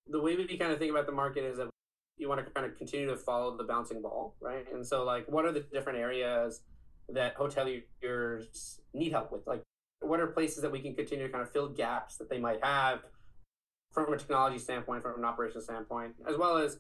The 0.06 0.20
way 0.20 0.36
we 0.36 0.56
kind 0.58 0.72
of 0.72 0.78
think 0.78 0.90
about 0.90 1.06
the 1.06 1.12
market 1.12 1.44
is 1.44 1.58
that 1.58 1.70
you 2.18 2.28
want 2.28 2.44
to 2.44 2.50
kind 2.52 2.66
of 2.66 2.76
continue 2.76 3.06
to 3.08 3.16
follow 3.16 3.56
the 3.56 3.64
bouncing 3.64 4.02
ball, 4.02 4.36
right? 4.40 4.66
And 4.72 4.86
so, 4.86 5.04
like, 5.04 5.26
what 5.28 5.44
are 5.44 5.52
the 5.52 5.60
different 5.60 5.98
areas 5.98 6.62
that 7.08 7.36
hoteliers 7.36 8.80
need 8.92 9.12
help 9.12 9.32
with? 9.32 9.46
Like, 9.46 9.62
what 10.00 10.20
are 10.20 10.26
places 10.26 10.62
that 10.62 10.70
we 10.70 10.80
can 10.80 10.94
continue 10.94 11.26
to 11.26 11.32
kind 11.32 11.42
of 11.42 11.50
fill 11.50 11.68
gaps 11.68 12.16
that 12.16 12.28
they 12.28 12.38
might 12.38 12.62
have 12.64 13.00
from 13.92 14.12
a 14.12 14.16
technology 14.16 14.58
standpoint, 14.58 15.02
from 15.02 15.18
an 15.18 15.24
operations 15.24 15.64
standpoint, 15.64 16.14
as 16.28 16.36
well 16.36 16.56
as 16.56 16.78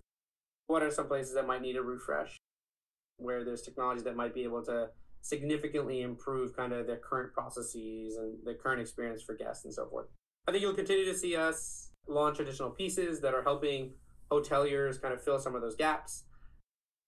what 0.66 0.82
are 0.82 0.90
some 0.90 1.06
places 1.06 1.34
that 1.34 1.46
might 1.46 1.62
need 1.62 1.76
a 1.76 1.82
refresh, 1.82 2.36
where 3.18 3.44
there's 3.44 3.62
technology 3.62 4.02
that 4.02 4.16
might 4.16 4.34
be 4.34 4.44
able 4.44 4.62
to 4.64 4.88
significantly 5.20 6.02
improve 6.02 6.56
kind 6.56 6.72
of 6.72 6.86
their 6.86 6.96
current 6.96 7.32
processes 7.32 8.16
and 8.16 8.38
the 8.44 8.54
current 8.54 8.80
experience 8.80 9.22
for 9.22 9.34
guests 9.34 9.64
and 9.64 9.72
so 9.72 9.86
forth. 9.88 10.06
I 10.48 10.50
think 10.50 10.62
you'll 10.62 10.74
continue 10.74 11.04
to 11.04 11.14
see 11.14 11.36
us 11.36 11.90
launch 12.08 12.40
additional 12.40 12.70
pieces 12.70 13.20
that 13.20 13.32
are 13.34 13.42
helping 13.42 13.92
hoteliers 14.30 15.00
kind 15.00 15.14
of 15.14 15.22
fill 15.22 15.38
some 15.38 15.54
of 15.54 15.62
those 15.62 15.76
gaps. 15.76 16.24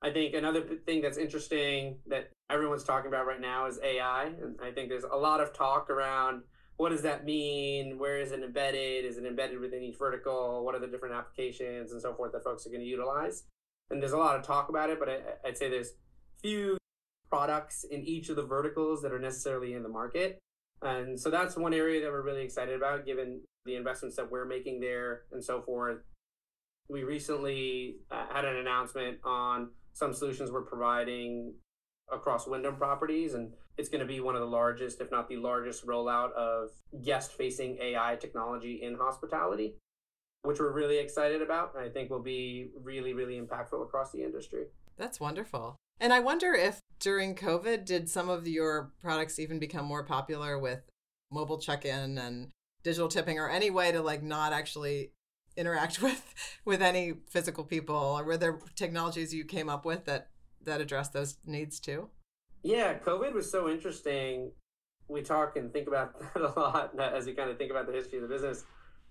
I 0.02 0.10
think 0.10 0.34
another 0.34 0.60
thing 0.60 1.00
that's 1.00 1.18
interesting 1.18 1.98
that 2.06 2.30
everyone's 2.50 2.84
talking 2.84 3.08
about 3.08 3.26
right 3.26 3.40
now 3.40 3.66
is 3.66 3.80
AI. 3.82 4.26
And 4.26 4.56
I 4.62 4.70
think 4.70 4.90
there's 4.90 5.04
a 5.04 5.16
lot 5.16 5.40
of 5.40 5.52
talk 5.52 5.90
around 5.90 6.42
what 6.76 6.90
does 6.90 7.02
that 7.02 7.24
mean? 7.24 7.98
Where 7.98 8.18
is 8.18 8.32
it 8.32 8.42
embedded? 8.42 9.04
Is 9.04 9.16
it 9.16 9.24
embedded 9.24 9.60
within 9.60 9.82
each 9.82 9.96
vertical? 9.96 10.64
What 10.64 10.74
are 10.74 10.80
the 10.80 10.88
different 10.88 11.14
applications 11.14 11.92
and 11.92 12.02
so 12.02 12.14
forth 12.14 12.32
that 12.32 12.42
folks 12.42 12.66
are 12.66 12.70
going 12.70 12.80
to 12.82 12.86
utilize? 12.86 13.44
And 13.90 14.02
there's 14.02 14.12
a 14.12 14.18
lot 14.18 14.36
of 14.36 14.42
talk 14.42 14.68
about 14.68 14.90
it, 14.90 14.98
but 14.98 15.08
I, 15.08 15.18
I'd 15.46 15.56
say 15.56 15.68
there's 15.68 15.92
few 16.42 16.76
products 17.30 17.84
in 17.90 18.02
each 18.04 18.28
of 18.28 18.36
the 18.36 18.44
verticals 18.44 19.02
that 19.02 19.12
are 19.12 19.18
necessarily 19.18 19.74
in 19.74 19.82
the 19.82 19.88
market. 19.88 20.38
And 20.82 21.18
so 21.18 21.30
that's 21.30 21.56
one 21.56 21.74
area 21.74 22.00
that 22.02 22.10
we're 22.10 22.22
really 22.22 22.42
excited 22.42 22.74
about, 22.74 23.06
given 23.06 23.40
the 23.64 23.76
investments 23.76 24.16
that 24.16 24.30
we're 24.30 24.44
making 24.44 24.80
there 24.80 25.22
and 25.32 25.42
so 25.42 25.62
forth. 25.62 25.98
We 26.88 27.02
recently 27.02 27.96
uh, 28.10 28.26
had 28.32 28.44
an 28.44 28.56
announcement 28.56 29.18
on 29.24 29.70
some 29.94 30.12
solutions 30.12 30.50
we're 30.50 30.62
providing 30.62 31.54
across 32.12 32.46
Wyndham 32.46 32.76
properties. 32.76 33.34
And 33.34 33.52
it's 33.76 33.88
going 33.88 34.00
to 34.00 34.06
be 34.06 34.20
one 34.20 34.34
of 34.34 34.40
the 34.40 34.46
largest, 34.46 35.00
if 35.00 35.10
not 35.10 35.28
the 35.28 35.36
largest, 35.36 35.86
rollout 35.86 36.32
of 36.32 36.70
guest 37.02 37.32
facing 37.32 37.78
AI 37.80 38.16
technology 38.16 38.80
in 38.82 38.94
hospitality, 38.94 39.74
which 40.42 40.60
we're 40.60 40.72
really 40.72 40.98
excited 40.98 41.42
about. 41.42 41.74
And 41.74 41.84
I 41.84 41.88
think 41.88 42.10
will 42.10 42.22
be 42.22 42.70
really, 42.82 43.14
really 43.14 43.40
impactful 43.40 43.82
across 43.82 44.12
the 44.12 44.22
industry. 44.22 44.66
That's 44.96 45.18
wonderful. 45.18 45.76
And 46.00 46.12
I 46.12 46.20
wonder 46.20 46.52
if 46.52 46.80
during 47.00 47.34
COVID, 47.34 47.84
did 47.84 48.08
some 48.08 48.28
of 48.28 48.46
your 48.46 48.92
products 49.00 49.38
even 49.38 49.58
become 49.58 49.84
more 49.84 50.04
popular 50.04 50.58
with 50.58 50.80
mobile 51.30 51.58
check 51.58 51.84
in 51.84 52.18
and 52.18 52.50
digital 52.82 53.08
tipping 53.08 53.38
or 53.38 53.48
any 53.48 53.70
way 53.70 53.90
to 53.90 54.00
like 54.00 54.22
not 54.22 54.52
actually 54.52 55.10
interact 55.56 56.02
with 56.02 56.34
with 56.64 56.82
any 56.82 57.14
physical 57.28 57.64
people 57.64 57.96
or 57.96 58.24
were 58.24 58.36
there 58.36 58.58
technologies 58.74 59.32
you 59.32 59.44
came 59.44 59.68
up 59.68 59.84
with 59.84 60.04
that 60.04 60.28
that 60.62 60.80
address 60.80 61.08
those 61.08 61.36
needs 61.44 61.80
too? 61.80 62.08
Yeah, 62.64 62.98
COVID 62.98 63.34
was 63.34 63.50
so 63.50 63.68
interesting. 63.68 64.50
We 65.06 65.20
talk 65.20 65.56
and 65.56 65.70
think 65.72 65.86
about 65.86 66.18
that 66.34 66.42
a 66.42 66.58
lot 66.58 66.98
as 66.98 67.26
we 67.26 67.34
kind 67.34 67.50
of 67.50 67.58
think 67.58 67.70
about 67.70 67.86
the 67.86 67.92
history 67.92 68.18
of 68.18 68.22
the 68.22 68.34
business. 68.34 68.64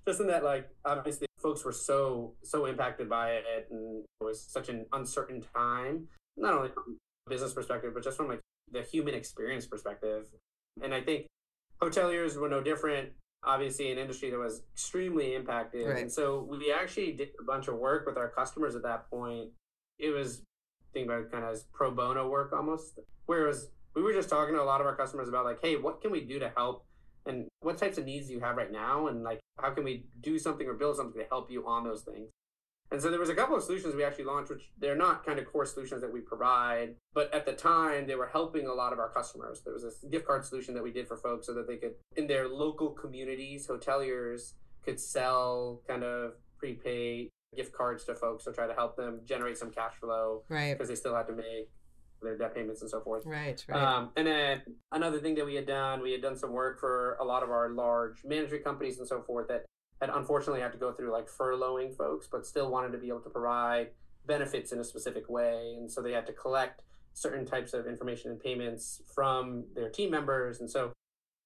Just 0.05 0.19
in 0.19 0.27
that, 0.27 0.43
like, 0.43 0.69
obviously, 0.83 1.27
folks 1.37 1.63
were 1.63 1.71
so 1.71 2.33
so 2.43 2.65
impacted 2.65 3.07
by 3.07 3.31
it, 3.31 3.67
and 3.69 4.03
it 4.19 4.23
was 4.23 4.41
such 4.41 4.67
an 4.67 4.85
uncertain 4.91 5.41
time. 5.55 6.07
Not 6.35 6.55
only 6.55 6.69
from 6.69 6.97
a 7.27 7.29
business 7.29 7.53
perspective, 7.53 7.93
but 7.93 8.03
just 8.03 8.17
from 8.17 8.27
like 8.27 8.41
the 8.71 8.81
human 8.81 9.13
experience 9.13 9.67
perspective. 9.67 10.25
And 10.83 10.93
I 10.93 11.01
think 11.01 11.27
hoteliers 11.81 12.35
were 12.35 12.49
no 12.49 12.61
different. 12.61 13.09
Obviously, 13.45 13.91
an 13.91 13.97
industry 13.97 14.31
that 14.31 14.39
was 14.39 14.63
extremely 14.73 15.35
impacted, 15.35 15.87
right. 15.87 16.01
and 16.01 16.11
so 16.11 16.47
we 16.49 16.73
actually 16.73 17.11
did 17.11 17.29
a 17.39 17.43
bunch 17.43 17.67
of 17.67 17.75
work 17.75 18.07
with 18.07 18.17
our 18.17 18.29
customers 18.29 18.73
at 18.73 18.83
that 18.83 19.09
point. 19.09 19.49
It 19.99 20.09
was 20.09 20.41
think 20.93 21.07
about 21.07 21.21
it 21.21 21.31
kind 21.31 21.43
of 21.43 21.51
as 21.51 21.65
pro 21.73 21.91
bono 21.91 22.29
work 22.29 22.53
almost. 22.53 22.99
Whereas 23.25 23.69
we 23.95 24.01
were 24.01 24.13
just 24.13 24.29
talking 24.29 24.55
to 24.55 24.61
a 24.61 24.63
lot 24.63 24.81
of 24.81 24.87
our 24.87 24.95
customers 24.95 25.27
about 25.27 25.45
like, 25.45 25.59
hey, 25.61 25.75
what 25.75 26.01
can 26.01 26.11
we 26.11 26.21
do 26.21 26.39
to 26.39 26.51
help? 26.55 26.85
And 27.25 27.47
what 27.61 27.77
types 27.77 27.97
of 27.97 28.05
needs 28.05 28.27
do 28.27 28.33
you 28.33 28.39
have 28.41 28.57
right 28.57 28.71
now? 28.71 29.07
And 29.07 29.23
like, 29.23 29.39
how 29.59 29.71
can 29.71 29.83
we 29.83 30.05
do 30.21 30.37
something 30.37 30.67
or 30.67 30.73
build 30.73 30.97
something 30.97 31.21
to 31.21 31.27
help 31.27 31.49
you 31.49 31.65
on 31.65 31.83
those 31.83 32.01
things? 32.01 32.29
And 32.91 33.01
so 33.01 33.09
there 33.09 33.19
was 33.19 33.29
a 33.29 33.35
couple 33.35 33.55
of 33.55 33.63
solutions 33.63 33.95
we 33.95 34.03
actually 34.03 34.25
launched, 34.25 34.51
which 34.51 34.69
they're 34.77 34.95
not 34.95 35.25
kind 35.25 35.39
of 35.39 35.51
core 35.51 35.65
solutions 35.65 36.01
that 36.01 36.13
we 36.13 36.19
provide, 36.19 36.95
but 37.13 37.33
at 37.33 37.45
the 37.45 37.53
time 37.53 38.05
they 38.05 38.15
were 38.15 38.27
helping 38.27 38.67
a 38.67 38.73
lot 38.73 38.93
of 38.93 38.99
our 38.99 39.09
customers. 39.09 39.61
There 39.63 39.73
was 39.73 39.83
a 39.83 40.07
gift 40.07 40.27
card 40.27 40.45
solution 40.45 40.75
that 40.75 40.83
we 40.83 40.91
did 40.91 41.07
for 41.07 41.17
folks 41.17 41.47
so 41.47 41.53
that 41.55 41.67
they 41.67 41.77
could, 41.77 41.95
in 42.15 42.27
their 42.27 42.47
local 42.47 42.89
communities, 42.89 43.67
hoteliers 43.67 44.53
could 44.85 44.99
sell 44.99 45.81
kind 45.87 46.03
of 46.03 46.33
prepaid 46.59 47.29
gift 47.55 47.73
cards 47.73 48.03
to 48.05 48.15
folks 48.15 48.43
to 48.45 48.53
try 48.53 48.67
to 48.67 48.73
help 48.73 48.95
them 48.95 49.21
generate 49.25 49.57
some 49.57 49.71
cash 49.71 49.93
flow, 49.99 50.43
right? 50.49 50.73
Because 50.73 50.89
they 50.89 50.95
still 50.95 51.15
had 51.15 51.27
to 51.27 51.33
make 51.33 51.69
their 52.21 52.37
debt 52.37 52.55
payments 52.55 52.81
and 52.81 52.89
so 52.89 53.01
forth. 53.01 53.25
Right, 53.25 53.63
right. 53.67 53.83
Um, 53.83 54.11
and 54.15 54.27
then 54.27 54.61
another 54.91 55.19
thing 55.19 55.35
that 55.35 55.45
we 55.45 55.55
had 55.55 55.67
done, 55.67 56.01
we 56.01 56.11
had 56.11 56.21
done 56.21 56.37
some 56.37 56.51
work 56.51 56.79
for 56.79 57.17
a 57.19 57.23
lot 57.23 57.43
of 57.43 57.49
our 57.49 57.69
large 57.69 58.23
management 58.23 58.63
companies 58.63 58.97
and 58.99 59.07
so 59.07 59.21
forth 59.21 59.47
that 59.49 59.65
had 59.99 60.09
unfortunately 60.09 60.61
had 60.61 60.71
to 60.71 60.77
go 60.77 60.91
through 60.91 61.11
like 61.11 61.27
furloughing 61.27 61.95
folks, 61.95 62.27
but 62.31 62.45
still 62.45 62.71
wanted 62.71 62.91
to 62.91 62.97
be 62.97 63.09
able 63.09 63.19
to 63.19 63.29
provide 63.29 63.89
benefits 64.25 64.71
in 64.71 64.79
a 64.79 64.83
specific 64.83 65.29
way. 65.29 65.75
And 65.77 65.91
so 65.91 66.01
they 66.01 66.13
had 66.13 66.25
to 66.27 66.33
collect 66.33 66.81
certain 67.13 67.45
types 67.45 67.73
of 67.73 67.87
information 67.87 68.31
and 68.31 68.39
payments 68.39 69.01
from 69.13 69.65
their 69.75 69.89
team 69.89 70.09
members. 70.09 70.61
And 70.61 70.69
so 70.71 70.91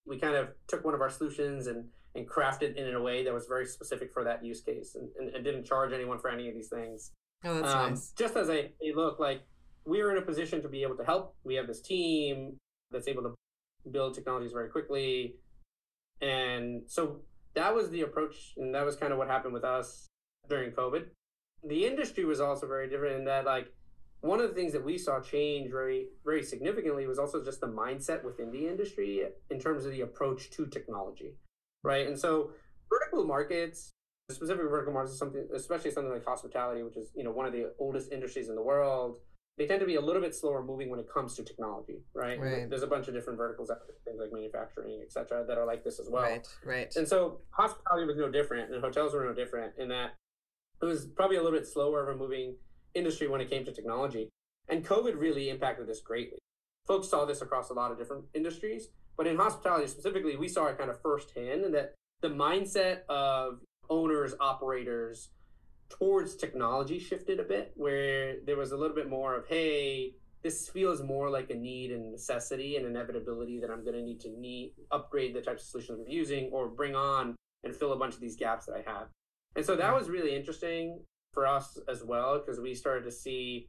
we 0.06 0.18
kind 0.18 0.36
of 0.36 0.50
took 0.68 0.86
one 0.86 0.94
of 0.94 1.02
our 1.02 1.10
solutions 1.10 1.68
and, 1.68 1.86
and 2.18 2.28
crafted 2.28 2.76
it 2.76 2.78
in 2.78 2.96
a 2.96 3.02
way 3.02 3.24
that 3.24 3.34
was 3.34 3.46
very 3.48 3.66
specific 3.66 4.12
for 4.12 4.24
that 4.24 4.44
use 4.44 4.62
case 4.62 4.96
and, 4.96 5.08
and, 5.20 5.36
and 5.36 5.44
didn't 5.46 5.66
charge 5.66 5.94
anyone 5.94 6.20
for 6.20 6.30
any 6.30 6.50
of 6.50 6.56
these 6.56 6.70
things. 6.70 7.12
Oh, 7.44 7.54
that's 7.56 7.74
um, 7.74 7.92
nice. 7.92 8.12
Just 8.18 8.36
as 8.36 8.50
a, 8.50 8.72
a 8.82 8.94
look, 8.96 9.20
like 9.20 9.42
we're 9.86 10.12
in 10.12 10.18
a 10.18 10.26
position 10.26 10.62
to 10.64 10.68
be 10.68 10.84
able 10.84 10.98
to 10.98 11.04
help. 11.04 11.36
We 11.44 11.56
have 11.56 11.68
this 11.68 11.82
team 11.82 12.58
that's 12.92 13.08
able 13.08 13.24
to 13.24 13.36
build 13.92 14.16
technologies 14.16 14.52
very 14.52 14.70
quickly. 14.70 15.36
And 16.22 16.82
so 16.88 17.22
that 17.54 17.74
was 17.74 17.90
the 17.90 18.02
approach, 18.02 18.54
and 18.58 18.74
that 18.74 18.86
was 18.86 18.96
kind 18.96 19.12
of 19.12 19.18
what 19.18 19.28
happened 19.28 19.54
with 19.54 19.64
us 19.64 20.08
during 20.50 20.72
COVID. 20.72 21.06
The 21.68 21.86
industry 21.86 22.26
was 22.26 22.40
also 22.40 22.68
very 22.68 22.90
different 22.90 23.18
in 23.18 23.26
that, 23.26 23.46
like, 23.46 23.68
one 24.22 24.40
of 24.40 24.50
the 24.50 24.56
things 24.56 24.74
that 24.74 24.84
we 24.84 24.98
saw 24.98 25.20
change 25.20 25.70
very, 25.70 26.08
very 26.26 26.44
significantly 26.44 27.06
was 27.06 27.20
also 27.20 27.44
just 27.44 27.62
the 27.62 27.68
mindset 27.68 28.24
within 28.24 28.52
the 28.52 28.68
industry 28.68 29.24
in 29.52 29.60
terms 29.60 29.86
of 29.86 29.92
the 29.92 30.02
approach 30.02 30.50
to 30.52 30.66
technology, 30.66 31.36
right? 31.84 32.08
And 32.08 32.18
so, 32.18 32.52
vertical 32.90 33.26
markets, 33.26 33.92
specifically 34.32 34.70
vertical 34.70 34.94
markets, 34.94 35.18
something, 35.18 35.48
especially 35.54 35.92
something 35.92 36.12
like 36.12 36.26
hospitality, 36.26 36.84
which 36.84 36.98
is 36.98 37.12
you 37.16 37.24
know 37.24 37.32
one 37.32 37.46
of 37.46 37.54
the 37.54 37.74
oldest 37.80 38.12
industries 38.12 38.50
in 38.50 38.56
the 38.56 38.62
world, 38.62 39.18
they 39.58 39.66
tend 39.66 39.80
to 39.80 39.86
be 39.86 39.96
a 39.96 40.02
little 40.02 40.22
bit 40.22 40.36
slower 40.36 40.64
moving 40.64 40.90
when 40.90 41.00
it 41.00 41.08
comes 41.12 41.36
to 41.36 41.44
technology, 41.44 42.00
right? 42.14 42.40
right. 42.40 42.70
There's 42.70 42.84
a 42.84 42.88
bunch 42.88 43.08
of 43.08 43.14
different 43.14 43.38
verticals, 43.38 43.72
things 44.06 44.20
like 44.20 44.32
manufacturing, 44.32 45.00
et 45.02 45.12
cetera, 45.12 45.46
that 45.46 45.58
are 45.58 45.66
like 45.66 45.84
this 45.84 46.00
as 46.00 46.10
well. 46.10 46.24
Right, 46.24 46.48
right. 46.64 46.96
And 46.96 47.08
so 47.08 47.40
hospitality 47.50 48.06
was 48.06 48.18
no 48.18 48.30
different, 48.30 48.72
and 48.72 48.84
hotels 48.84 49.14
were 49.14 49.26
no 49.26 49.34
different 49.34 49.74
in 49.78 49.88
that 49.90 50.12
it 50.82 50.86
was 50.86 51.08
probably 51.08 51.38
a 51.38 51.44
little 51.44 51.58
bit 51.58 51.68
slower 51.68 52.08
of 52.08 52.16
a 52.16 52.20
moving 52.20 52.56
industry 52.94 53.28
when 53.28 53.42
it 53.42 53.50
came 53.50 53.66
to 53.66 53.72
technology. 53.72 54.30
And 54.70 54.86
COVID 54.86 55.20
really 55.20 55.50
impacted 55.50 55.88
this 55.88 56.02
greatly. 56.02 56.40
Folks 56.88 57.10
saw 57.10 57.26
this 57.26 57.42
across 57.42 57.70
a 57.70 57.74
lot 57.74 57.92
of 57.92 57.98
different 57.98 58.26
industries, 58.34 58.90
but 59.18 59.28
in 59.28 59.36
hospitality 59.36 59.88
specifically, 59.88 60.38
we 60.38 60.48
saw 60.48 60.68
it 60.68 60.78
kind 60.78 60.90
of 60.90 61.02
firsthand, 61.02 61.66
and 61.66 61.74
that 61.74 61.94
the 62.22 62.30
mindset 62.30 63.06
of 63.10 63.60
owners, 63.90 64.34
operators, 64.40 65.30
towards 65.90 66.36
technology 66.36 67.00
shifted 67.00 67.40
a 67.40 67.44
bit, 67.44 67.72
where 67.76 68.36
there 68.46 68.58
was 68.58 68.72
a 68.72 68.78
little 68.78 68.96
bit 68.96 69.10
more 69.10 69.36
of, 69.36 69.48
hey, 69.48 70.14
this 70.44 70.70
feels 70.70 71.02
more 71.02 71.30
like 71.30 71.50
a 71.50 71.56
need 71.56 71.92
and 71.92 72.12
necessity 72.12 72.78
and 72.78 72.86
inevitability 72.86 73.60
that 73.60 73.70
I'm 73.70 73.84
going 73.84 73.96
to 73.96 74.02
need 74.02 74.22
to 74.22 74.30
need 74.30 74.74
upgrade 74.92 75.34
the 75.34 75.42
types 75.42 75.64
of 75.64 75.70
solutions 75.70 76.00
I'm 76.00 76.10
using 76.10 76.50
or 76.52 76.68
bring 76.68 76.96
on 76.96 77.36
and 77.64 77.76
fill 77.76 77.92
a 77.92 77.98
bunch 77.98 78.14
of 78.14 78.22
these 78.22 78.36
gaps 78.36 78.66
that 78.68 78.76
I 78.76 78.90
have. 78.90 79.08
And 79.56 79.66
so 79.66 79.76
that 79.76 79.94
was 79.94 80.10
really 80.10 80.36
interesting 80.36 81.02
for 81.34 81.48
us 81.48 81.78
as 81.90 82.04
well 82.04 82.40
because 82.40 82.60
we 82.60 82.76
started 82.76 83.04
to 83.06 83.12
see 83.12 83.68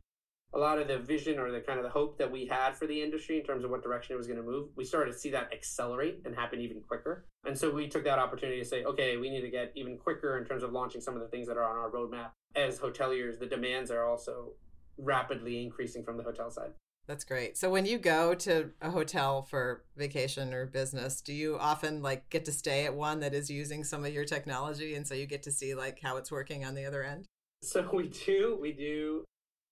a 0.54 0.58
lot 0.58 0.78
of 0.78 0.88
the 0.88 0.98
vision 0.98 1.38
or 1.38 1.50
the 1.50 1.60
kind 1.60 1.78
of 1.78 1.84
the 1.84 1.90
hope 1.90 2.18
that 2.18 2.30
we 2.30 2.46
had 2.46 2.74
for 2.76 2.86
the 2.86 3.02
industry 3.02 3.38
in 3.38 3.44
terms 3.44 3.64
of 3.64 3.70
what 3.70 3.82
direction 3.82 4.14
it 4.14 4.16
was 4.16 4.26
going 4.26 4.38
to 4.38 4.44
move, 4.44 4.68
we 4.76 4.84
started 4.84 5.12
to 5.12 5.18
see 5.18 5.30
that 5.30 5.52
accelerate 5.52 6.22
and 6.24 6.34
happen 6.34 6.60
even 6.60 6.80
quicker. 6.80 7.26
And 7.46 7.56
so 7.56 7.70
we 7.70 7.88
took 7.88 8.04
that 8.04 8.18
opportunity 8.18 8.58
to 8.58 8.64
say, 8.64 8.84
okay, 8.84 9.16
we 9.18 9.28
need 9.28 9.42
to 9.42 9.50
get 9.50 9.72
even 9.74 9.98
quicker 9.98 10.38
in 10.38 10.46
terms 10.46 10.62
of 10.62 10.72
launching 10.72 11.00
some 11.00 11.14
of 11.14 11.20
the 11.20 11.28
things 11.28 11.48
that 11.48 11.56
are 11.56 11.64
on 11.64 11.76
our 11.76 11.90
roadmap. 11.90 12.30
As 12.56 12.78
hoteliers, 12.78 13.38
the 13.38 13.46
demands 13.46 13.90
are 13.90 14.06
also 14.06 14.52
rapidly 14.96 15.62
increasing 15.62 16.02
from 16.02 16.16
the 16.16 16.22
hotel 16.22 16.50
side. 16.50 16.72
That's 17.06 17.24
great. 17.24 17.56
So 17.56 17.70
when 17.70 17.86
you 17.86 17.98
go 17.98 18.34
to 18.34 18.70
a 18.82 18.90
hotel 18.90 19.42
for 19.42 19.84
vacation 19.96 20.52
or 20.52 20.66
business, 20.66 21.22
do 21.22 21.32
you 21.32 21.56
often 21.58 22.02
like 22.02 22.28
get 22.28 22.44
to 22.46 22.52
stay 22.52 22.84
at 22.84 22.94
one 22.94 23.20
that 23.20 23.32
is 23.32 23.50
using 23.50 23.82
some 23.82 24.04
of 24.04 24.12
your 24.12 24.26
technology 24.26 24.94
and 24.94 25.06
so 25.06 25.14
you 25.14 25.24
get 25.24 25.42
to 25.44 25.50
see 25.50 25.74
like 25.74 26.00
how 26.02 26.18
it's 26.18 26.30
working 26.30 26.66
on 26.66 26.74
the 26.74 26.84
other 26.84 27.02
end? 27.02 27.24
So 27.62 27.88
we 27.92 28.08
do, 28.08 28.58
we 28.60 28.72
do 28.72 29.24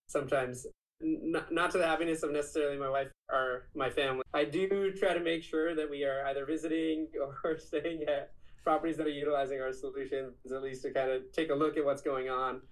sometimes 0.09 0.67
not, 1.01 1.53
not 1.53 1.71
to 1.73 1.79
the 1.79 1.87
happiness 1.87 2.23
of 2.23 2.33
necessarily 2.33 2.79
my 2.79 2.89
wife 2.89 3.09
or 3.31 3.69
my 3.75 3.91
family. 3.91 4.23
I 4.33 4.45
do 4.45 4.93
try 4.93 5.15
to 5.15 5.21
make 5.21 5.43
sure 5.43 5.75
that 5.75 5.91
we 5.91 6.05
are 6.05 6.25
either 6.27 6.47
visiting 6.47 7.09
or 7.45 7.59
staying 7.59 8.05
at 8.05 8.33
properties 8.65 8.97
that 8.97 9.07
are 9.07 9.11
utilizing 9.11 9.61
our 9.61 9.73
solutions, 9.73 10.35
at 10.53 10.63
least 10.63 10.83
to 10.83 10.93
kind 10.93 11.11
of 11.11 11.23
take 11.33 11.51
a 11.51 11.55
look 11.55 11.77
at 11.77 11.85
what's 11.85 12.03
going 12.03 12.29
on. 12.29 12.63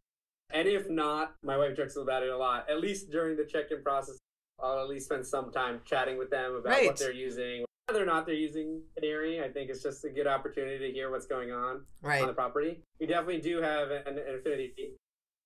And 0.53 0.69
if 0.69 0.89
not, 0.91 1.35
my 1.43 1.57
wife 1.57 1.77
jokes 1.77 1.97
about 1.97 2.23
it 2.23 2.31
a 2.31 2.37
lot. 2.37 2.69
At 2.69 2.81
least 2.81 3.11
during 3.11 3.37
the 3.37 3.45
check-in 3.45 3.83
process, 3.83 4.19
I'll 4.63 4.81
at 4.81 4.89
least 4.89 5.07
spend 5.07 5.27
some 5.27 5.51
time 5.51 5.81
chatting 5.85 6.19
with 6.19 6.31
them 6.31 6.55
about 6.55 6.71
right. 6.71 6.87
what 6.87 6.97
they're 6.97 7.13
using, 7.13 7.65
whether 7.87 8.03
or 8.03 8.07
not 8.07 8.27
they're 8.27 8.35
using 8.35 8.83
Canary. 8.97 9.43
I 9.43 9.49
think 9.49 9.71
it's 9.71 9.83
just 9.83 10.05
a 10.05 10.11
good 10.11 10.27
opportunity 10.27 10.79
to 10.79 10.93
hear 10.93 11.11
what's 11.11 11.27
going 11.27 11.51
on 11.51 11.83
right. 12.03 12.21
on 12.21 12.29
the 12.29 12.35
property. 12.35 12.81
We 13.01 13.07
definitely 13.07 13.41
do 13.41 13.61
have 13.63 13.91
an, 13.91 14.19
an 14.19 14.37
affinity 14.39 14.97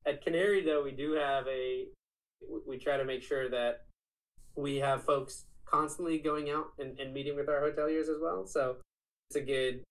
at 0.09 0.23
Canary, 0.23 0.65
though, 0.65 0.83
we 0.83 0.93
do 0.93 1.12
have 1.12 1.47
a, 1.47 1.87
we 2.67 2.79
try 2.79 2.97
to 2.97 3.05
make 3.05 3.23
sure 3.23 3.50
that 3.50 3.85
we 4.57 4.77
have 4.77 5.05
folks 5.05 5.45
constantly 5.65 6.19
going 6.19 6.50
out 6.50 6.69
and, 6.79 6.99
and 6.99 7.12
meeting 7.12 7.37
with 7.37 7.49
our 7.49 7.61
hoteliers 7.61 8.09
as 8.09 8.21
well. 8.21 8.47
So 8.47 8.77
it's 9.29 9.37
a 9.37 9.43
good 9.43 9.85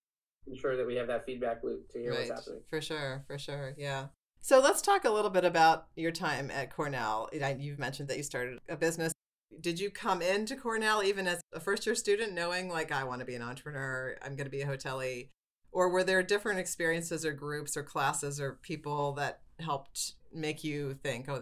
ensure 0.48 0.78
that 0.78 0.88
we 0.88 0.96
have 0.96 1.08
that 1.08 1.26
feedback 1.26 1.64
loop 1.64 1.90
to 1.92 2.00
hear 2.00 2.12
right. 2.12 2.28
what's 2.28 2.32
happening. 2.32 2.62
For 2.70 2.82
sure, 2.82 3.24
for 3.28 3.38
sure. 3.38 3.76
Yeah. 3.78 4.08
So 4.42 4.60
let's 4.60 4.82
talk 4.82 5.06
a 5.06 5.12
little 5.12 5.30
bit 5.30 5.46
about 5.46 5.88
your 5.96 6.12
time 6.12 6.50
at 6.52 6.74
Cornell. 6.74 7.30
You've 7.34 7.80
mentioned 7.80 8.10
that 8.10 8.18
you 8.18 8.24
started 8.24 8.60
a 8.70 8.76
business. 8.76 9.14
Did 9.60 9.80
you 9.80 9.90
come 9.90 10.22
into 10.22 10.56
Cornell 10.56 11.04
even 11.04 11.28
as 11.28 11.42
a 11.54 11.60
first 11.60 11.86
year 11.86 11.96
student 11.96 12.34
knowing 12.34 12.70
like 12.70 12.92
I 12.92 13.04
want 13.04 13.20
to 13.20 13.26
be 13.26 13.36
an 13.36 13.42
entrepreneur, 13.42 14.16
I'm 14.24 14.36
going 14.36 14.46
to 14.46 14.52
be 14.52 14.62
a 14.62 14.68
hotelie? 14.68 15.30
Or 15.72 15.90
were 15.90 16.04
there 16.04 16.24
different 16.24 16.60
experiences 16.60 17.26
or 17.26 17.34
groups 17.34 17.76
or 17.76 17.84
classes 17.84 18.40
or 18.40 18.60
people 18.62 19.14
that 19.14 19.42
helped 19.60 20.14
make 20.34 20.64
you 20.64 20.94
think, 21.04 21.30
oh, 21.30 21.42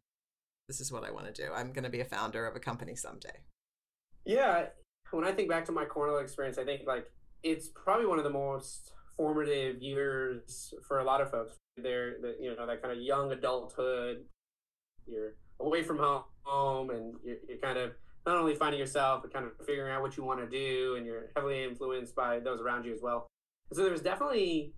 this 0.68 0.80
is 0.80 0.92
what 0.92 1.04
I 1.04 1.12
want 1.12 1.34
to 1.34 1.34
do? 1.34 1.52
I'm 1.54 1.72
going 1.74 1.84
to 1.84 1.90
be 1.90 2.02
a 2.02 2.06
founder 2.06 2.46
of 2.46 2.56
a 2.56 2.60
company 2.60 2.96
someday. 2.96 3.42
Yeah. 4.26 4.68
When 5.12 5.24
I 5.24 5.32
think 5.32 5.50
back 5.50 5.66
to 5.66 5.72
my 5.72 5.86
Cornell 5.86 6.18
experience, 6.18 6.58
I 6.58 6.66
think 6.66 6.82
like 6.88 7.06
it's 7.44 7.70
probably 7.70 8.08
one 8.08 8.18
of 8.18 8.24
the 8.24 8.32
most 8.32 8.92
formative 9.18 9.82
years 9.82 10.74
for 10.88 11.00
a 11.00 11.04
lot 11.04 11.22
of 11.22 11.30
folks. 11.30 11.56
They're, 11.78 12.16
the, 12.22 12.36
you 12.40 12.56
know, 12.56 12.66
that 12.66 12.82
kind 12.82 12.98
of 12.98 13.04
young 13.04 13.32
adulthood. 13.32 14.26
You're 15.06 15.36
away 15.60 15.84
from 15.84 16.00
home 16.44 16.90
and 16.90 17.14
you're, 17.24 17.38
you're 17.48 17.60
kind 17.60 17.78
of 17.78 17.92
not 18.26 18.38
only 18.38 18.56
finding 18.56 18.80
yourself, 18.80 19.22
but 19.22 19.32
kind 19.32 19.46
of 19.46 19.52
figuring 19.66 19.94
out 19.94 20.02
what 20.02 20.18
you 20.18 20.24
want 20.24 20.40
to 20.40 20.48
do. 20.48 20.96
And 20.96 21.06
you're 21.06 21.30
heavily 21.36 21.64
influenced 21.64 22.16
by 22.16 22.40
those 22.40 22.60
around 22.60 22.86
you 22.86 22.94
as 22.94 23.02
well. 23.04 23.28
So 23.72 23.84
there 23.84 23.92
was 23.92 24.02
definitely 24.02 24.74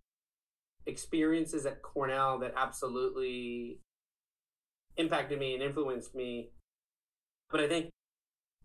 experiences 0.88 1.66
at 1.66 1.82
Cornell 1.82 2.40
that 2.40 2.54
absolutely 2.56 3.80
impacted 4.98 5.40
me 5.40 5.54
and 5.54 5.62
influenced 5.62 6.16
me. 6.16 6.50
But 7.52 7.62
I 7.62 7.68
think 7.68 7.90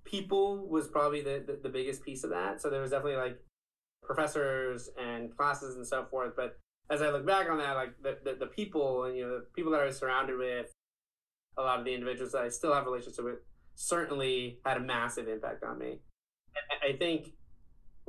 people 0.04 0.68
was 0.68 0.88
probably 0.88 1.20
the, 1.20 1.44
the, 1.46 1.60
the 1.62 1.68
biggest 1.68 2.02
piece 2.02 2.24
of 2.24 2.30
that. 2.30 2.62
So 2.62 2.70
there 2.70 2.80
was 2.80 2.90
definitely 2.90 3.16
like 3.16 3.38
professors 4.02 4.88
and 5.00 5.36
classes 5.36 5.76
and 5.76 5.86
so 5.86 6.06
forth. 6.10 6.32
But 6.36 6.58
as 6.90 7.02
I 7.02 7.10
look 7.10 7.26
back 7.26 7.48
on 7.48 7.58
that, 7.58 7.74
like 7.74 7.94
the, 8.02 8.18
the, 8.24 8.36
the 8.40 8.46
people 8.46 9.04
and 9.04 9.16
you 9.16 9.24
know 9.24 9.38
the 9.38 9.46
people 9.54 9.72
that 9.72 9.80
I 9.80 9.86
was 9.86 9.98
surrounded 9.98 10.38
with, 10.38 10.72
a 11.56 11.62
lot 11.62 11.78
of 11.78 11.84
the 11.84 11.94
individuals 11.94 12.32
that 12.32 12.42
I 12.42 12.48
still 12.48 12.74
have 12.74 12.86
relationships 12.86 13.20
with, 13.22 13.38
certainly 13.74 14.58
had 14.64 14.76
a 14.76 14.80
massive 14.80 15.28
impact 15.28 15.62
on 15.64 15.78
me. 15.78 16.00
I 16.82 16.96
think 16.96 17.32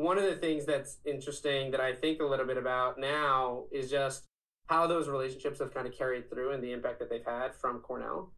one 0.03 0.17
of 0.17 0.25
the 0.25 0.35
things 0.35 0.65
that's 0.65 0.97
interesting 1.05 1.71
that 1.71 1.79
I 1.79 1.93
think 1.93 2.21
a 2.21 2.25
little 2.25 2.45
bit 2.45 2.57
about 2.57 2.99
now 2.99 3.63
is 3.71 3.89
just 3.89 4.25
how 4.67 4.85
those 4.85 5.07
relationships 5.07 5.59
have 5.59 5.73
kind 5.73 5.87
of 5.87 5.97
carried 5.97 6.29
through 6.29 6.51
and 6.51 6.61
the 6.61 6.73
impact 6.73 6.99
that 6.99 7.09
they've 7.09 7.25
had 7.25 7.55
from 7.55 7.79
Cornell 7.79 8.33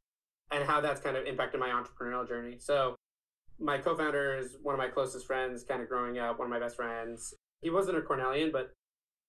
and 0.52 0.64
how 0.64 0.80
that's 0.80 1.02
kind 1.02 1.18
of 1.18 1.26
impacted 1.26 1.60
my 1.60 1.70
entrepreneurial 1.70 2.28
journey. 2.28 2.58
So, 2.60 2.96
my 3.60 3.78
co 3.78 3.96
founder 3.96 4.38
is 4.38 4.58
one 4.62 4.76
of 4.76 4.80
my 4.80 4.90
closest 4.90 5.26
friends, 5.26 5.64
kind 5.64 5.82
of 5.82 5.90
growing 5.90 6.20
up, 6.20 6.38
one 6.38 6.46
of 6.46 6.52
my 6.52 6.60
best 6.60 6.76
friends. 6.76 7.34
He 7.62 7.70
wasn't 7.70 7.98
a 7.98 8.02
Cornellian, 8.02 8.52
but 8.52 8.72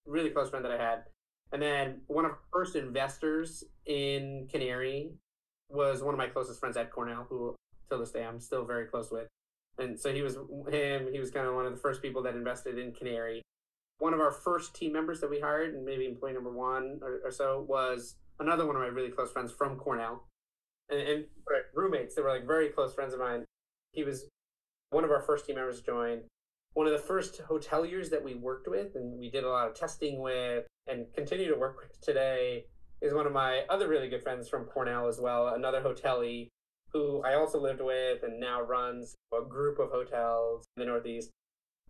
really 0.05 0.31
close 0.31 0.51
friend 0.51 0.65
that 0.65 0.73
I 0.73 0.83
had. 0.83 1.05
And 1.53 1.63
then 1.63 2.01
one 2.09 2.25
of 2.25 2.33
our 2.33 2.39
first 2.53 2.77
investors 2.77 3.65
in 3.87 4.49
Canary 4.51 5.13
was 5.71 6.03
one 6.03 6.13
of 6.13 6.19
my 6.19 6.27
closest 6.27 6.61
friends 6.61 6.77
at 6.77 6.91
Cornell, 6.91 7.27
who 7.29 7.55
till 7.89 8.01
this 8.01 8.11
day 8.11 8.25
I'm 8.25 8.41
still 8.41 8.65
very 8.65 8.87
close 8.87 9.11
with 9.11 9.29
and 9.79 9.99
so 9.99 10.13
he 10.13 10.23
was 10.23 10.37
him. 10.69 11.09
He 11.13 11.19
was 11.19 11.31
kind 11.31 11.47
of 11.47 11.55
one 11.55 11.67
of 11.67 11.73
the 11.73 11.81
first 11.81 12.03
people 12.03 12.23
that 12.23 12.35
invested 12.35 12.79
in 12.79 12.93
Canary. 12.93 13.43
One 13.99 14.15
of 14.15 14.21
our 14.21 14.31
first 14.31 14.75
team 14.75 14.93
members 14.93 15.21
that 15.21 15.31
we 15.31 15.41
hired, 15.41 15.75
and 15.75 15.85
maybe 15.85 16.07
employee 16.07 16.35
number 16.35 16.53
one 16.53 17.01
or, 17.03 17.21
or 17.25 17.31
so, 17.31 17.65
was 17.69 18.17
another 18.39 18.67
one 18.67 18.77
of 18.77 18.83
my 18.83 18.89
really 18.89 19.11
close 19.11 19.33
friends 19.33 19.53
from 19.53 19.77
Cornell, 19.77 20.25
and, 20.91 21.01
and 21.01 21.25
roommates. 21.75 22.15
They 22.15 22.23
were 22.23 22.31
like 22.31 22.47
very 22.47 22.69
close 22.69 22.95
friends 22.95 23.15
of 23.15 23.21
mine. 23.21 23.45
He 23.93 24.05
was 24.05 24.29
one 24.91 25.05
of 25.05 25.11
our 25.11 25.23
first 25.23 25.47
team 25.47 25.57
members 25.57 25.81
joined. 25.81 26.23
One 26.75 26.87
of 26.87 26.93
the 26.93 26.99
first 26.99 27.41
hoteliers 27.49 28.11
that 28.11 28.23
we 28.23 28.35
worked 28.35 28.69
with, 28.69 28.97
and 28.97 29.19
we 29.19 29.31
did 29.31 29.45
a 29.45 29.49
lot 29.49 29.69
of 29.69 29.75
testing 29.75 30.21
with, 30.21 30.67
and 30.87 31.07
continue 31.15 31.49
to 31.49 31.59
work 31.59 31.79
with 31.79 31.99
today, 32.03 32.67
is 33.01 33.15
one 33.15 33.27
of 33.27 33.33
my 33.33 33.63
other 33.71 33.89
really 33.89 34.09
good 34.09 34.23
friends 34.23 34.49
from 34.49 34.65
Cornell 34.65 35.09
as 35.09 35.19
well. 35.19 35.49
Another 35.49 35.81
hotelie 35.81 36.49
who 36.93 37.23
I 37.23 37.35
also 37.35 37.61
lived 37.61 37.81
with 37.81 38.23
and 38.23 38.41
now 38.41 38.63
runs 38.63 39.15
a 39.37 39.45
group 39.45 39.79
of 39.79 39.91
hotels 39.91 40.65
in 40.77 40.81
the 40.81 40.87
Northeast. 40.87 41.31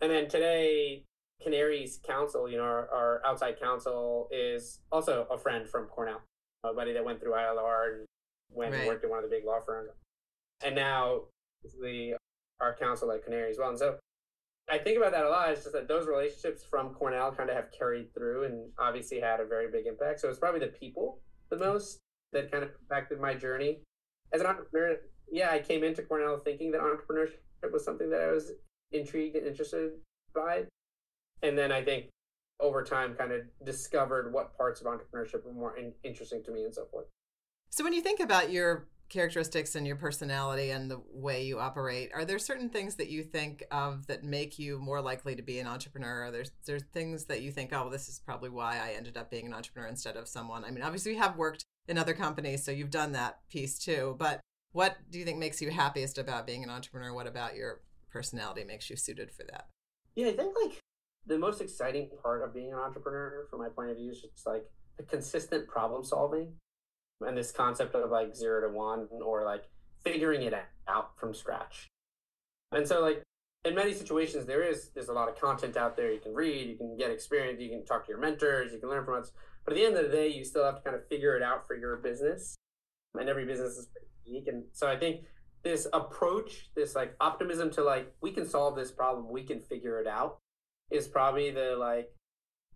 And 0.00 0.10
then 0.10 0.28
today, 0.28 1.04
Canary's 1.42 1.98
counsel, 2.06 2.48
you 2.50 2.56
know, 2.56 2.64
our, 2.64 2.88
our 2.90 3.22
outside 3.24 3.60
counsel 3.60 4.28
is 4.30 4.80
also 4.90 5.26
a 5.30 5.38
friend 5.38 5.68
from 5.68 5.86
Cornell, 5.86 6.22
a 6.64 6.72
buddy 6.72 6.92
that 6.92 7.04
went 7.04 7.20
through 7.20 7.32
ILR 7.32 7.94
and 7.94 8.04
went 8.50 8.72
Right. 8.72 8.80
and 8.80 8.88
worked 8.88 9.04
at 9.04 9.10
one 9.10 9.22
of 9.22 9.30
the 9.30 9.34
big 9.36 9.44
law 9.44 9.60
firms. 9.64 9.90
And 10.64 10.74
now 10.74 11.22
the 11.80 12.16
our 12.60 12.74
counsel 12.74 13.12
at 13.12 13.24
Canary 13.24 13.50
as 13.50 13.58
well. 13.58 13.68
And 13.68 13.78
so 13.78 13.98
I 14.70 14.78
think 14.78 14.96
about 14.96 15.12
that 15.12 15.24
a 15.24 15.28
lot. 15.28 15.50
It's 15.50 15.62
just 15.62 15.74
that 15.74 15.88
those 15.88 16.06
relationships 16.06 16.64
from 16.68 16.94
Cornell 16.94 17.32
kind 17.32 17.50
of 17.50 17.56
have 17.56 17.70
carried 17.70 18.12
through 18.14 18.44
and 18.44 18.70
obviously 18.78 19.20
had 19.20 19.40
a 19.40 19.44
very 19.44 19.70
big 19.70 19.86
impact. 19.86 20.20
So 20.20 20.28
it's 20.28 20.38
probably 20.38 20.60
the 20.60 20.68
people 20.68 21.20
the 21.50 21.58
most 21.58 21.98
that 22.32 22.50
kind 22.50 22.64
of 22.64 22.70
impacted 22.80 23.20
my 23.20 23.34
journey. 23.34 23.80
As 24.32 24.40
an 24.40 24.46
entrepreneur, 24.46 24.96
yeah, 25.30 25.50
I 25.50 25.58
came 25.58 25.84
into 25.84 26.02
Cornell 26.02 26.38
thinking 26.38 26.70
that 26.72 26.80
entrepreneurship 26.80 27.72
was 27.72 27.84
something 27.84 28.10
that 28.10 28.20
I 28.20 28.32
was 28.32 28.52
intrigued 28.92 29.36
and 29.36 29.46
interested 29.46 29.92
by. 30.34 30.64
And 31.42 31.56
then 31.56 31.72
I 31.72 31.82
think 31.82 32.06
over 32.60 32.82
time 32.82 33.14
kind 33.14 33.32
of 33.32 33.42
discovered 33.64 34.32
what 34.32 34.56
parts 34.56 34.80
of 34.80 34.86
entrepreneurship 34.86 35.44
were 35.44 35.52
more 35.52 35.76
in- 35.76 35.92
interesting 36.02 36.42
to 36.44 36.50
me 36.50 36.64
and 36.64 36.74
so 36.74 36.86
forth. 36.86 37.06
So 37.70 37.84
when 37.84 37.92
you 37.92 38.00
think 38.00 38.20
about 38.20 38.50
your 38.50 38.88
characteristics 39.08 39.74
and 39.76 39.86
your 39.86 39.96
personality 39.96 40.70
and 40.70 40.90
the 40.90 41.00
way 41.12 41.44
you 41.44 41.58
operate, 41.58 42.10
are 42.14 42.24
there 42.24 42.38
certain 42.38 42.70
things 42.70 42.96
that 42.96 43.08
you 43.08 43.22
think 43.22 43.62
of 43.70 44.06
that 44.06 44.24
make 44.24 44.58
you 44.58 44.78
more 44.78 45.00
likely 45.00 45.36
to 45.36 45.42
be 45.42 45.58
an 45.60 45.66
entrepreneur? 45.66 46.24
Are 46.24 46.30
there 46.30 46.44
there's 46.64 46.84
things 46.94 47.26
that 47.26 47.42
you 47.42 47.52
think, 47.52 47.70
oh, 47.72 47.82
well, 47.82 47.90
this 47.90 48.08
is 48.08 48.20
probably 48.24 48.50
why 48.50 48.78
I 48.78 48.94
ended 48.96 49.16
up 49.16 49.30
being 49.30 49.46
an 49.46 49.54
entrepreneur 49.54 49.88
instead 49.88 50.16
of 50.16 50.26
someone? 50.26 50.64
I 50.64 50.70
mean, 50.70 50.82
obviously 50.82 51.12
you 51.12 51.18
have 51.18 51.36
worked 51.36 51.65
in 51.88 51.98
other 51.98 52.14
companies, 52.14 52.64
so 52.64 52.70
you've 52.70 52.90
done 52.90 53.12
that 53.12 53.40
piece 53.48 53.78
too. 53.78 54.16
But 54.18 54.40
what 54.72 54.96
do 55.10 55.18
you 55.18 55.24
think 55.24 55.38
makes 55.38 55.60
you 55.62 55.70
happiest 55.70 56.18
about 56.18 56.46
being 56.46 56.64
an 56.64 56.70
entrepreneur? 56.70 57.14
What 57.14 57.26
about 57.26 57.54
your 57.56 57.80
personality 58.10 58.64
makes 58.64 58.90
you 58.90 58.96
suited 58.96 59.30
for 59.30 59.44
that? 59.44 59.66
Yeah, 60.14 60.28
I 60.28 60.32
think 60.32 60.54
like 60.62 60.80
the 61.26 61.38
most 61.38 61.60
exciting 61.60 62.10
part 62.22 62.42
of 62.42 62.54
being 62.54 62.72
an 62.72 62.78
entrepreneur, 62.78 63.46
from 63.50 63.60
my 63.60 63.68
point 63.68 63.90
of 63.90 63.96
view, 63.96 64.10
is 64.10 64.20
just 64.20 64.46
like 64.46 64.64
the 64.96 65.02
consistent 65.02 65.68
problem 65.68 66.04
solving 66.04 66.52
and 67.20 67.36
this 67.36 67.52
concept 67.52 67.94
of 67.94 68.10
like 68.10 68.34
zero 68.34 68.66
to 68.66 68.74
one 68.74 69.08
or 69.24 69.44
like 69.44 69.64
figuring 70.04 70.42
it 70.42 70.54
out 70.88 71.18
from 71.18 71.34
scratch. 71.34 71.88
And 72.72 72.86
so, 72.86 73.00
like 73.00 73.22
in 73.64 73.74
many 73.74 73.92
situations, 73.92 74.46
there 74.46 74.62
is 74.62 74.90
there's 74.94 75.08
a 75.08 75.12
lot 75.12 75.28
of 75.28 75.40
content 75.40 75.76
out 75.76 75.96
there 75.96 76.12
you 76.12 76.20
can 76.20 76.34
read, 76.34 76.68
you 76.68 76.76
can 76.76 76.96
get 76.96 77.10
experience, 77.10 77.60
you 77.60 77.68
can 77.68 77.84
talk 77.84 78.06
to 78.06 78.10
your 78.10 78.20
mentors, 78.20 78.72
you 78.72 78.78
can 78.78 78.88
learn 78.88 79.04
from 79.04 79.22
us. 79.22 79.32
But 79.66 79.72
at 79.74 79.80
the 79.80 79.84
end 79.84 79.96
of 79.96 80.04
the 80.04 80.16
day, 80.16 80.28
you 80.28 80.44
still 80.44 80.64
have 80.64 80.76
to 80.76 80.82
kind 80.82 80.96
of 80.96 81.06
figure 81.08 81.36
it 81.36 81.42
out 81.42 81.66
for 81.66 81.76
your 81.76 81.96
business, 81.96 82.54
and 83.18 83.28
every 83.28 83.44
business 83.44 83.76
is 83.76 83.88
unique. 84.24 84.46
And 84.46 84.64
so, 84.72 84.86
I 84.86 84.96
think 84.96 85.24
this 85.64 85.88
approach, 85.92 86.70
this 86.76 86.94
like 86.94 87.16
optimism 87.20 87.70
to 87.72 87.82
like 87.82 88.14
we 88.22 88.30
can 88.30 88.48
solve 88.48 88.76
this 88.76 88.92
problem, 88.92 89.28
we 89.28 89.42
can 89.42 89.60
figure 89.60 90.00
it 90.00 90.06
out, 90.06 90.38
is 90.90 91.08
probably 91.08 91.50
the 91.50 91.76
like 91.76 92.08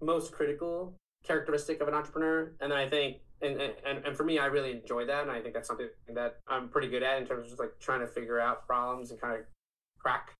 most 0.02 0.32
critical 0.32 0.96
characteristic 1.24 1.80
of 1.80 1.88
an 1.88 1.94
entrepreneur. 1.94 2.52
And 2.60 2.72
I 2.72 2.88
think, 2.88 3.18
and, 3.40 3.60
and 3.60 4.04
and 4.04 4.16
for 4.16 4.24
me, 4.24 4.38
I 4.38 4.46
really 4.46 4.72
enjoy 4.72 5.06
that, 5.06 5.22
and 5.22 5.30
I 5.30 5.40
think 5.40 5.54
that's 5.54 5.68
something 5.68 5.88
that 6.12 6.40
I'm 6.48 6.68
pretty 6.68 6.88
good 6.88 7.04
at 7.04 7.22
in 7.22 7.26
terms 7.26 7.44
of 7.44 7.48
just 7.50 7.60
like 7.60 7.78
trying 7.78 8.00
to 8.00 8.08
figure 8.08 8.40
out 8.40 8.66
problems 8.66 9.12
and 9.12 9.20
kind 9.20 9.38
of 9.38 9.46
crack 9.98 10.34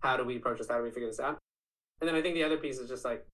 how 0.00 0.16
do 0.16 0.24
we 0.24 0.36
approach 0.36 0.58
this, 0.58 0.68
how 0.68 0.78
do 0.78 0.84
we 0.84 0.90
figure 0.90 1.08
this 1.08 1.20
out. 1.20 1.38
And 2.00 2.08
then 2.08 2.14
I 2.14 2.22
think 2.22 2.34
the 2.34 2.44
other 2.44 2.56
piece 2.56 2.78
is 2.78 2.88
just 2.88 3.04
like 3.04 3.26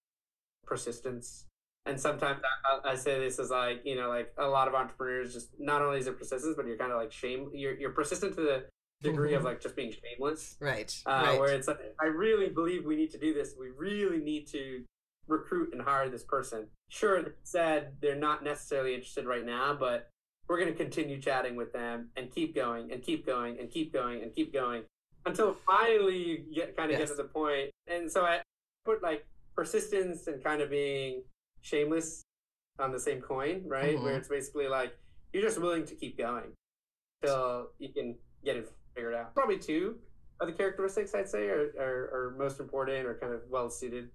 persistence. 0.64 1.45
And 1.86 2.00
sometimes 2.00 2.40
I, 2.84 2.90
I 2.92 2.94
say 2.96 3.18
this 3.20 3.38
is 3.38 3.50
like 3.50 3.82
you 3.84 3.94
know 3.96 4.08
like 4.08 4.32
a 4.38 4.46
lot 4.46 4.68
of 4.68 4.74
entrepreneurs 4.74 5.32
just 5.34 5.48
not 5.58 5.82
only 5.82 5.98
is 5.98 6.06
it 6.06 6.18
persistence, 6.18 6.54
but 6.56 6.66
you're 6.66 6.76
kind 6.76 6.92
of 6.92 6.98
like 6.98 7.12
shame. 7.12 7.50
You're 7.54 7.74
you're 7.74 7.90
persistent 7.92 8.34
to 8.36 8.40
the 8.42 8.64
degree 9.02 9.34
of 9.34 9.44
like 9.44 9.60
just 9.60 9.76
being 9.76 9.92
shameless 9.92 10.56
Right. 10.58 10.90
uh, 11.04 11.10
right. 11.10 11.38
where 11.38 11.52
it's 11.54 11.68
like, 11.68 11.78
I 12.00 12.06
really 12.06 12.48
believe 12.48 12.86
we 12.86 12.96
need 12.96 13.10
to 13.10 13.18
do 13.18 13.34
this. 13.34 13.54
We 13.60 13.68
really 13.68 14.18
need 14.20 14.46
to 14.52 14.84
recruit 15.28 15.70
and 15.74 15.82
hire 15.82 16.08
this 16.08 16.22
person. 16.22 16.66
Sure, 16.88 17.34
said 17.42 17.92
they're 18.00 18.14
not 18.16 18.42
necessarily 18.42 18.94
interested 18.94 19.26
right 19.26 19.44
now, 19.44 19.76
but 19.78 20.08
we're 20.48 20.58
going 20.58 20.72
to 20.72 20.76
continue 20.78 21.20
chatting 21.20 21.56
with 21.56 21.72
them 21.74 22.08
and 22.16 22.30
keep 22.34 22.54
going 22.54 22.90
and 22.90 23.02
keep 23.02 23.26
going 23.26 23.58
and 23.60 23.70
keep 23.70 23.92
going 23.92 24.22
and 24.22 24.32
keep 24.34 24.52
going 24.52 24.82
until 25.26 25.54
finally 25.66 26.16
you 26.16 26.54
get 26.54 26.74
kind 26.76 26.90
of 26.90 26.98
Yes. 26.98 27.10
get 27.10 27.16
to 27.16 27.22
the 27.22 27.28
point. 27.28 27.70
And 27.88 28.10
so 28.10 28.24
I 28.24 28.40
put 28.86 29.02
like 29.02 29.26
persistence 29.54 30.26
and 30.26 30.42
kind 30.42 30.62
of 30.62 30.70
being 30.70 31.22
shameless 31.66 32.22
on 32.78 32.92
the 32.92 33.00
same 33.00 33.20
coin, 33.20 33.62
right? 33.66 33.96
Mhm. 33.96 34.02
Where 34.02 34.16
it's 34.16 34.28
basically 34.28 34.68
like 34.68 34.96
you're 35.32 35.42
just 35.42 35.60
willing 35.60 35.84
to 35.86 35.94
keep 35.94 36.16
going 36.16 36.52
till 37.22 37.70
you 37.78 37.92
can 37.92 38.16
get 38.44 38.56
it 38.56 38.70
figured 38.94 39.14
out. 39.14 39.34
Probably 39.34 39.58
two 39.58 39.98
of 40.40 40.46
the 40.46 40.52
characteristics 40.52 41.14
I'd 41.14 41.28
say 41.28 41.48
are, 41.48 41.72
are, 41.78 42.10
are 42.12 42.34
most 42.38 42.60
important 42.60 43.06
or 43.06 43.18
kind 43.18 43.32
of 43.32 43.40
well 43.48 43.68
suited, 43.70 44.10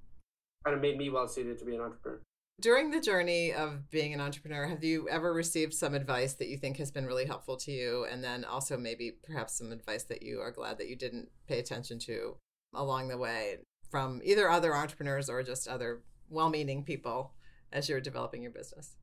kind 0.64 0.76
of 0.76 0.82
made 0.82 0.98
me 0.98 1.10
well 1.10 1.28
suited 1.28 1.58
to 1.60 1.66
be 1.66 1.76
an 1.76 1.82
entrepreneur. 1.82 2.22
During 2.60 2.92
the 2.92 3.02
journey 3.02 3.52
of 3.52 3.90
being 3.90 4.14
an 4.14 4.22
entrepreneur, 4.22 4.68
have 4.68 4.84
you 4.84 5.10
ever 5.10 5.34
received 5.34 5.74
some 5.74 5.96
advice 5.96 6.34
that 6.36 6.48
you 6.48 6.58
think 6.58 6.78
has 6.78 6.92
been 6.92 7.08
really 7.08 7.26
helpful 7.26 7.58
to 7.58 7.72
you? 7.72 8.06
And 8.06 8.24
then 8.24 8.46
also 8.46 8.78
maybe 8.78 9.14
perhaps 9.24 9.58
some 9.58 9.72
advice 9.72 10.04
that 10.04 10.22
you 10.22 10.40
are 10.40 10.52
glad 10.52 10.78
that 10.78 10.88
you 10.88 10.96
didn't 10.96 11.30
pay 11.48 11.58
attention 11.58 11.98
to 12.00 12.38
along 12.74 13.08
the 13.08 13.18
way 13.18 13.58
from 13.90 14.22
either 14.24 14.48
other 14.48 14.76
entrepreneurs 14.76 15.28
or 15.28 15.42
just 15.42 15.68
other 15.68 16.04
well 16.30 16.50
meaning 16.50 16.84
people 16.84 17.34
as 17.72 17.90
you're 17.90 18.02
developing 18.02 18.42
your 18.42 18.52
business? 18.52 18.96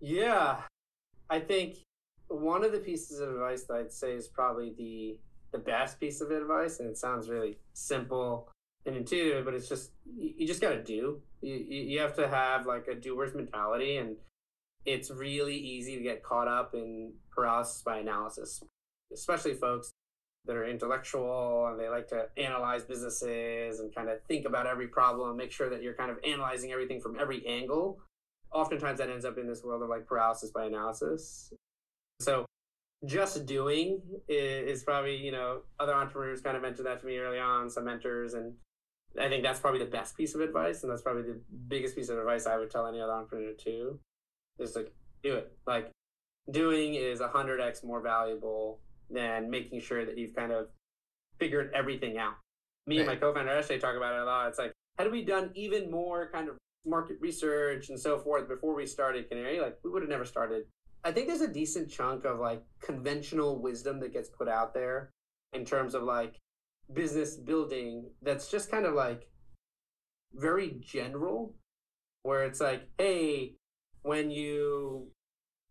Yeah, 0.00 0.56
I 1.30 1.40
think 1.40 1.76
one 2.28 2.64
of 2.64 2.72
the 2.72 2.78
pieces 2.78 3.20
of 3.20 3.30
advice 3.30 3.64
that 3.64 3.74
I'd 3.74 3.92
say 3.92 4.12
is 4.12 4.28
probably 4.28 4.72
the 4.76 5.18
the 5.52 5.58
best 5.58 6.00
piece 6.00 6.20
of 6.22 6.30
advice, 6.30 6.80
and 6.80 6.88
it 6.88 6.96
sounds 6.96 7.28
really 7.28 7.58
simple 7.74 8.48
and 8.86 8.96
intuitive, 8.96 9.44
but 9.44 9.54
it's 9.54 9.68
just 9.68 9.90
you, 10.04 10.32
you 10.38 10.46
just 10.46 10.60
got 10.60 10.70
to 10.70 10.82
do. 10.82 11.20
You, 11.40 11.54
you 11.54 11.82
you 11.82 12.00
have 12.00 12.16
to 12.16 12.28
have 12.28 12.66
like 12.66 12.88
a 12.88 12.94
doer's 12.94 13.34
mentality, 13.34 13.98
and 13.98 14.16
it's 14.84 15.10
really 15.10 15.56
easy 15.56 15.96
to 15.96 16.02
get 16.02 16.22
caught 16.22 16.48
up 16.48 16.74
in 16.74 17.12
paralysis 17.30 17.82
by 17.82 17.98
analysis, 17.98 18.62
especially 19.12 19.54
folks 19.54 19.92
that 20.46 20.56
are 20.56 20.66
intellectual 20.66 21.68
and 21.68 21.78
they 21.78 21.88
like 21.88 22.08
to 22.08 22.26
analyze 22.36 22.84
businesses 22.84 23.78
and 23.80 23.94
kind 23.94 24.08
of 24.08 24.18
think 24.26 24.44
about 24.46 24.66
every 24.66 24.88
problem, 24.88 25.36
make 25.36 25.52
sure 25.52 25.70
that 25.70 25.82
you're 25.82 25.94
kind 25.94 26.10
of 26.10 26.18
analyzing 26.26 26.72
everything 26.72 27.00
from 27.00 27.18
every 27.18 27.46
angle 27.46 28.00
oftentimes 28.52 28.98
that 28.98 29.10
ends 29.10 29.24
up 29.24 29.38
in 29.38 29.46
this 29.46 29.62
world 29.62 29.82
of 29.82 29.88
like 29.88 30.06
paralysis 30.06 30.50
by 30.50 30.66
analysis. 30.66 31.52
So 32.20 32.44
just 33.04 33.46
doing 33.46 34.00
is, 34.28 34.84
probably, 34.84 35.16
you 35.16 35.32
know, 35.32 35.62
other 35.80 35.94
entrepreneurs 35.94 36.40
kind 36.40 36.56
of 36.56 36.62
mentioned 36.62 36.86
that 36.86 37.00
to 37.00 37.06
me 37.06 37.18
early 37.18 37.38
on, 37.38 37.68
some 37.68 37.84
mentors. 37.84 38.34
And 38.34 38.54
I 39.20 39.28
think 39.28 39.42
that's 39.42 39.58
probably 39.58 39.80
the 39.80 39.90
best 39.90 40.16
piece 40.16 40.34
of 40.34 40.40
advice. 40.40 40.82
And 40.82 40.92
that's 40.92 41.02
probably 41.02 41.22
the 41.22 41.40
biggest 41.68 41.96
piece 41.96 42.08
of 42.08 42.18
advice 42.18 42.46
I 42.46 42.58
would 42.58 42.70
tell 42.70 42.86
any 42.86 43.00
other 43.00 43.12
entrepreneur 43.12 43.54
too. 43.54 43.98
Is 44.58 44.76
like, 44.76 44.92
do 45.22 45.34
it. 45.34 45.52
Like 45.66 45.90
doing 46.50 46.94
is 46.94 47.20
a 47.20 47.28
hundred 47.28 47.60
X 47.60 47.82
more 47.82 48.02
valuable 48.02 48.80
than 49.12 49.50
making 49.50 49.80
sure 49.80 50.04
that 50.04 50.18
you've 50.18 50.34
kind 50.34 50.52
of 50.52 50.68
figured 51.38 51.72
everything 51.74 52.18
out. 52.18 52.34
Me 52.86 52.98
and 52.98 53.06
my 53.06 53.12
Right. 53.12 53.20
co-founder 53.20 53.50
actually 53.52 53.78
talk 53.78 53.96
about 53.96 54.14
it 54.14 54.22
a 54.22 54.24
lot. 54.24 54.48
It's 54.48 54.58
like, 54.58 54.72
had 54.98 55.10
we 55.10 55.24
done 55.24 55.50
even 55.54 55.90
more 55.90 56.30
kind 56.30 56.48
of 56.48 56.58
market 56.84 57.16
research 57.20 57.88
and 57.90 57.98
so 57.98 58.18
forth 58.18 58.48
before 58.48 58.74
we 58.74 58.86
started 58.86 59.28
Canary, 59.28 59.60
like 59.60 59.78
we 59.84 59.90
would 59.90 60.02
have 60.02 60.10
never 60.10 60.24
started. 60.24 60.66
I 61.04 61.12
think 61.12 61.26
there's 61.28 61.40
a 61.40 61.48
decent 61.48 61.90
chunk 61.90 62.24
of 62.24 62.38
like 62.38 62.62
conventional 62.80 63.60
wisdom 63.60 64.00
that 64.00 64.12
gets 64.12 64.28
put 64.28 64.48
out 64.48 64.74
there 64.74 65.10
in 65.52 65.64
terms 65.64 65.94
of 65.94 66.02
like 66.02 66.38
business 66.92 67.36
building 67.36 68.10
that's 68.22 68.50
just 68.50 68.70
kind 68.70 68.84
of 68.84 68.94
like 68.94 69.28
very 70.34 70.76
general, 70.80 71.54
where 72.22 72.44
it's 72.44 72.60
like, 72.60 72.88
hey, 72.98 73.54
when 74.02 74.30
you 74.30 75.10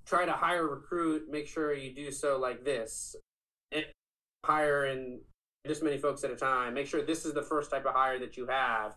try 0.06 0.26
to 0.26 0.32
hire 0.32 0.68
a 0.68 0.76
recruit, 0.76 1.30
make 1.30 1.48
sure 1.48 1.74
you 1.74 1.94
do 1.94 2.12
so 2.12 2.38
like 2.38 2.64
this. 2.64 3.16
Hire 4.46 4.86
in 4.86 5.22
this 5.66 5.84
many 5.84 5.98
folks 5.98 6.24
at 6.24 6.32
a 6.32 6.36
time. 6.36 6.74
Make 6.74 6.88
sure 6.88 7.04
this 7.04 7.26
is 7.26 7.34
the 7.34 7.44
first 7.44 7.70
type 7.70 7.86
of 7.86 7.94
hire 7.94 8.18
that 8.20 8.38
you 8.38 8.48
have 8.48 8.96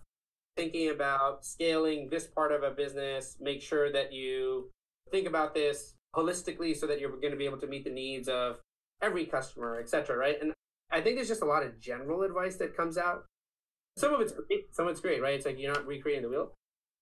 thinking 0.56 0.90
about 0.90 1.44
scaling 1.44 2.08
this 2.10 2.26
part 2.26 2.52
of 2.52 2.62
a 2.62 2.70
business, 2.70 3.36
make 3.40 3.60
sure 3.60 3.92
that 3.92 4.12
you 4.12 4.70
think 5.10 5.26
about 5.26 5.54
this 5.54 5.94
holistically 6.14 6.76
so 6.76 6.86
that 6.86 7.00
you're 7.00 7.10
going 7.10 7.32
to 7.32 7.36
be 7.36 7.44
able 7.44 7.58
to 7.58 7.66
meet 7.66 7.84
the 7.84 7.90
needs 7.90 8.28
of 8.28 8.60
every 9.02 9.26
customer, 9.26 9.78
et 9.80 9.88
cetera, 9.88 10.16
right? 10.16 10.36
And 10.40 10.52
I 10.90 11.00
think 11.00 11.16
there's 11.16 11.28
just 11.28 11.42
a 11.42 11.46
lot 11.46 11.64
of 11.64 11.80
general 11.80 12.22
advice 12.22 12.56
that 12.56 12.76
comes 12.76 12.96
out. 12.96 13.24
Some 13.96 14.14
of 14.14 14.20
it's 14.20 14.32
great, 14.32 14.74
some 14.74 14.86
of 14.86 14.92
it's 14.92 15.00
great, 15.00 15.20
right? 15.20 15.34
It's 15.34 15.46
like 15.46 15.58
you're 15.58 15.72
not 15.72 15.86
recreating 15.86 16.22
the 16.22 16.28
wheel. 16.28 16.52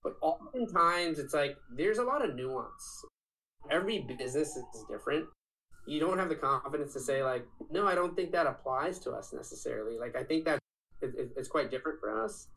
But 0.03 0.17
oftentimes 0.21 1.19
it's 1.19 1.35
like 1.35 1.57
there's 1.77 1.99
a 1.99 2.05
lot 2.05 2.25
of 2.25 2.35
nuance. 2.35 3.05
Every 3.71 4.01
business 4.19 4.57
is 4.57 4.65
different. 4.91 5.27
You 5.87 5.99
don't 6.01 6.19
have 6.19 6.29
the 6.29 6.37
confidence 6.37 6.93
to 6.95 7.01
say 7.01 7.23
like, 7.25 7.47
no, 7.71 7.87
I 7.87 7.95
don't 7.95 8.15
think 8.15 8.33
that 8.33 8.47
applies 8.47 8.99
to 9.01 9.11
us 9.13 9.33
necessarily. 9.33 9.99
Like 9.99 10.17
I 10.17 10.23
think 10.25 10.45
that 10.45 10.59
it, 11.01 11.15
it- 11.17 11.33
it's 11.37 11.49
quite 11.49 11.71
different 11.71 11.99
for 12.01 12.23
us 12.25 12.49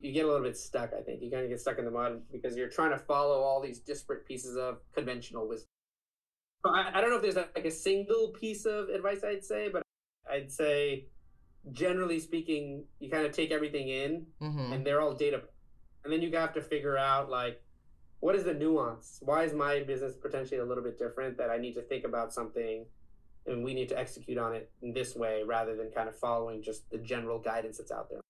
you 0.00 0.12
get 0.12 0.24
a 0.24 0.28
little 0.28 0.42
bit 0.42 0.56
stuck. 0.56 0.90
I 0.92 1.00
think 1.02 1.22
you 1.22 1.30
kind 1.30 1.44
of 1.44 1.48
get 1.50 1.60
stuck 1.60 1.78
in 1.78 1.84
the 1.86 1.90
mud 1.90 2.20
because 2.30 2.56
you're 2.56 2.68
trying 2.68 2.90
to 2.90 2.98
follow 2.98 3.40
all 3.40 3.62
these 3.62 3.78
disparate 3.78 4.26
pieces 4.26 4.54
of 4.56 4.80
conventional 4.92 5.48
wisdom. 5.48 5.68
So 6.66 6.72
I, 6.74 6.90
I 6.98 7.00
don't 7.00 7.08
know 7.08 7.16
if 7.16 7.22
there's 7.22 7.36
like 7.36 7.64
a 7.64 7.70
single 7.70 8.28
piece 8.38 8.66
of 8.66 8.88
advice 8.90 9.22
I'd 9.24 9.44
say, 9.44 9.70
but 9.72 9.82
I'd 10.30 10.50
say 10.52 11.06
generally 11.72 12.18
speaking, 12.18 12.84
you 12.98 13.08
kind 13.08 13.24
of 13.24 13.32
take 13.32 13.50
everything 13.50 13.88
in, 13.88 14.26
Mm-hmm. 14.42 14.72
and 14.74 14.84
they're 14.86 15.00
all 15.00 15.14
data 15.14 15.40
And 16.04 16.12
then 16.12 16.20
you 16.20 16.30
have 16.36 16.52
to 16.54 16.60
figure 16.60 16.98
out 16.98 17.30
like 17.30 17.62
what 18.24 18.34
is 18.34 18.44
the 18.44 18.54
nuance? 18.54 19.18
Why 19.20 19.44
is 19.44 19.52
my 19.52 19.80
business 19.80 20.14
potentially 20.16 20.58
a 20.58 20.64
little 20.64 20.82
bit 20.82 20.98
different 20.98 21.36
that 21.36 21.50
I 21.50 21.58
need 21.58 21.74
to 21.74 21.82
think 21.82 22.06
about 22.06 22.32
something 22.32 22.86
and 23.44 23.62
we 23.62 23.74
need 23.74 23.90
to 23.90 23.98
execute 23.98 24.38
on 24.38 24.54
it 24.54 24.70
in 24.80 24.94
this 24.94 25.14
way 25.14 25.42
rather 25.46 25.76
than 25.76 25.90
kind 25.90 26.08
of 26.08 26.16
following 26.18 26.62
just 26.62 26.88
the 26.88 26.96
general 26.96 27.38
guidance 27.38 27.76
that's 27.76 27.92
out 27.92 28.08
there. 28.08 28.22